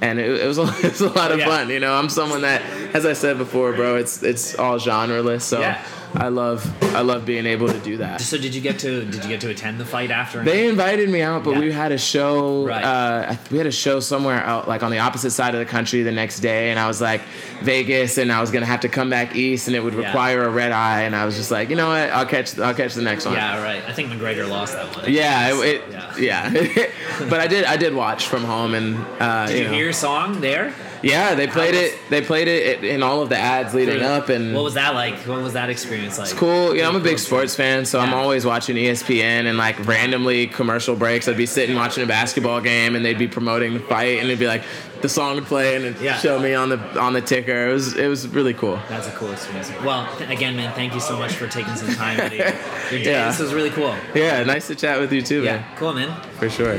and 0.00 0.18
it, 0.18 0.40
it 0.42 0.46
was 0.46 0.58
a, 0.58 0.62
it 0.86 0.92
was 0.92 1.00
a 1.00 1.08
lot 1.10 1.32
of 1.32 1.38
Yeah. 1.38 1.46
fun. 1.46 1.70
You 1.70 1.80
know, 1.80 1.94
I'm 1.94 2.08
someone 2.08 2.42
that, 2.42 2.62
as 2.94 3.06
I 3.06 3.12
said 3.14 3.38
before, 3.38 3.72
bro, 3.72 3.96
it's 3.96 4.22
it's 4.22 4.54
all 4.58 4.78
genreless. 4.78 5.42
So 5.42 5.60
Yeah. 5.60 5.82
I 6.18 6.28
love 6.28 6.64
I 6.94 7.02
love 7.02 7.26
being 7.26 7.44
able 7.46 7.68
to 7.68 7.78
do 7.80 7.98
that. 7.98 8.20
so 8.20 8.38
did 8.38 8.54
you 8.54 8.60
get 8.60 8.78
to 8.80 9.04
did 9.04 9.22
you 9.22 9.28
get 9.28 9.40
to 9.42 9.50
attend 9.50 9.78
the 9.78 9.84
fight 9.84 10.10
after? 10.10 10.42
They 10.42 10.66
invited 10.68 11.08
me 11.10 11.20
out, 11.22 11.44
but 11.44 11.52
Yeah. 11.54 11.60
we 11.60 11.72
had 11.72 11.92
a 11.92 11.98
show. 11.98 12.64
Right. 12.66 12.82
Uh, 12.84 13.36
we 13.50 13.58
had 13.58 13.66
a 13.66 13.70
show 13.72 14.00
somewhere 14.00 14.42
out, 14.42 14.66
like 14.66 14.82
on 14.82 14.90
the 14.90 14.98
opposite 14.98 15.30
side 15.32 15.54
of 15.54 15.60
the 15.60 15.66
country, 15.66 16.02
the 16.02 16.12
next 16.12 16.40
day, 16.40 16.70
and 16.70 16.78
I 16.80 16.86
was 16.88 17.00
like 17.00 17.20
Vegas, 17.62 18.16
and 18.18 18.32
I 18.32 18.40
was 18.40 18.50
gonna 18.50 18.66
have 18.66 18.80
to 18.80 18.88
come 18.88 19.10
back 19.10 19.36
east, 19.36 19.66
and 19.66 19.76
it 19.76 19.80
would 19.84 19.94
Yeah. 19.94 20.06
require 20.06 20.44
a 20.44 20.48
red 20.48 20.72
eye, 20.72 21.02
and 21.02 21.14
I 21.14 21.24
was 21.26 21.36
just 21.36 21.50
like, 21.50 21.68
you 21.70 21.76
know 21.76 21.88
what, 21.88 22.10
I'll 22.10 22.26
catch 22.26 22.58
I'll 22.58 22.74
catch 22.74 22.94
the 22.94 23.02
next 23.02 23.26
one. 23.26 23.34
yeah, 23.34 23.62
right. 23.62 23.82
I 23.86 23.92
think 23.92 24.10
McGregor 24.10 24.48
lost 24.48 24.72
that 24.74 24.96
one. 24.96 25.04
Yeah, 25.12 25.54
it, 25.54 25.64
it, 25.66 25.82
Yeah. 26.18 26.50
yeah. 26.50 26.86
but 27.28 27.40
I 27.40 27.46
did 27.46 27.64
I 27.64 27.76
did 27.76 27.94
watch 27.94 28.26
from 28.26 28.44
home, 28.44 28.74
and 28.74 28.96
uh, 29.20 29.46
Did 29.46 29.58
you 29.58 29.64
know. 29.64 29.72
hear 29.74 29.84
your 29.84 29.92
song 29.92 30.40
there? 30.40 30.72
Yeah, 31.10 31.34
they 31.34 31.46
played 31.46 31.74
was- 31.74 31.82
it. 31.84 31.98
They 32.10 32.20
played 32.22 32.48
it 32.48 32.84
in 32.84 33.02
all 33.02 33.22
of 33.22 33.28
the 33.28 33.36
ads 33.38 33.74
leading 33.74 34.02
up, 34.02 34.28
and 34.28 34.54
what 34.54 34.64
was 34.64 34.74
that 34.74 34.94
like? 34.94 35.14
What 35.26 35.42
was 35.42 35.52
that 35.54 35.70
experience 35.70 36.18
like? 36.18 36.30
It's 36.30 36.38
cool. 36.38 36.74
You 36.74 36.82
know, 36.82 36.88
I'm 36.88 36.96
a 36.96 37.00
big 37.00 37.18
sports 37.18 37.54
fan, 37.56 37.84
so 37.84 37.98
I'm 37.98 38.14
always 38.14 38.44
watching 38.46 38.76
ESPN 38.76 39.46
and 39.46 39.56
like 39.58 39.84
randomly 39.86 40.46
commercial 40.46 40.96
breaks. 40.96 41.28
I'd 41.28 41.36
be 41.36 41.46
sitting 41.46 41.74
watching 41.76 42.02
a 42.04 42.06
basketball 42.06 42.60
game, 42.60 42.94
and 42.96 43.04
they'd 43.04 43.18
be 43.18 43.28
promoting 43.28 43.74
the 43.74 43.80
fight, 43.80 44.18
and 44.18 44.26
it'd 44.28 44.38
be 44.38 44.46
like 44.46 44.62
the 45.02 45.08
song 45.08 45.34
would 45.34 45.44
play, 45.46 45.76
and 45.76 45.84
it'd 45.84 46.00
Yeah. 46.00 46.16
show 46.18 46.38
me 46.38 46.54
on 46.54 46.68
the 46.70 46.78
on 47.00 47.12
the 47.12 47.20
ticker. 47.20 47.68
It 47.68 47.72
was 47.72 47.94
it 47.96 48.08
was 48.08 48.26
really 48.28 48.54
cool. 48.54 48.78
That's 48.88 49.08
a 49.08 49.12
cool 49.12 49.30
experience. 49.32 49.70
Well, 49.84 50.08
again, 50.28 50.56
man, 50.56 50.72
thank 50.74 50.94
you 50.94 51.00
so 51.00 51.16
much 51.18 51.34
for 51.34 51.46
taking 51.48 51.74
some 51.76 51.92
time 51.94 52.18
your, 52.18 52.26
your 52.28 52.48
day. 52.90 53.02
Yeah. 53.10 53.28
This 53.28 53.38
was 53.40 53.52
really 53.52 53.70
cool. 53.70 53.94
Yeah, 54.14 54.42
nice 54.44 54.66
to 54.68 54.74
chat 54.74 54.98
with 55.00 55.12
you 55.12 55.22
too, 55.22 55.42
Yeah, 55.42 55.56
man. 55.56 55.64
cool, 55.76 55.92
man. 55.92 56.16
For 56.38 56.48
sure. 56.48 56.78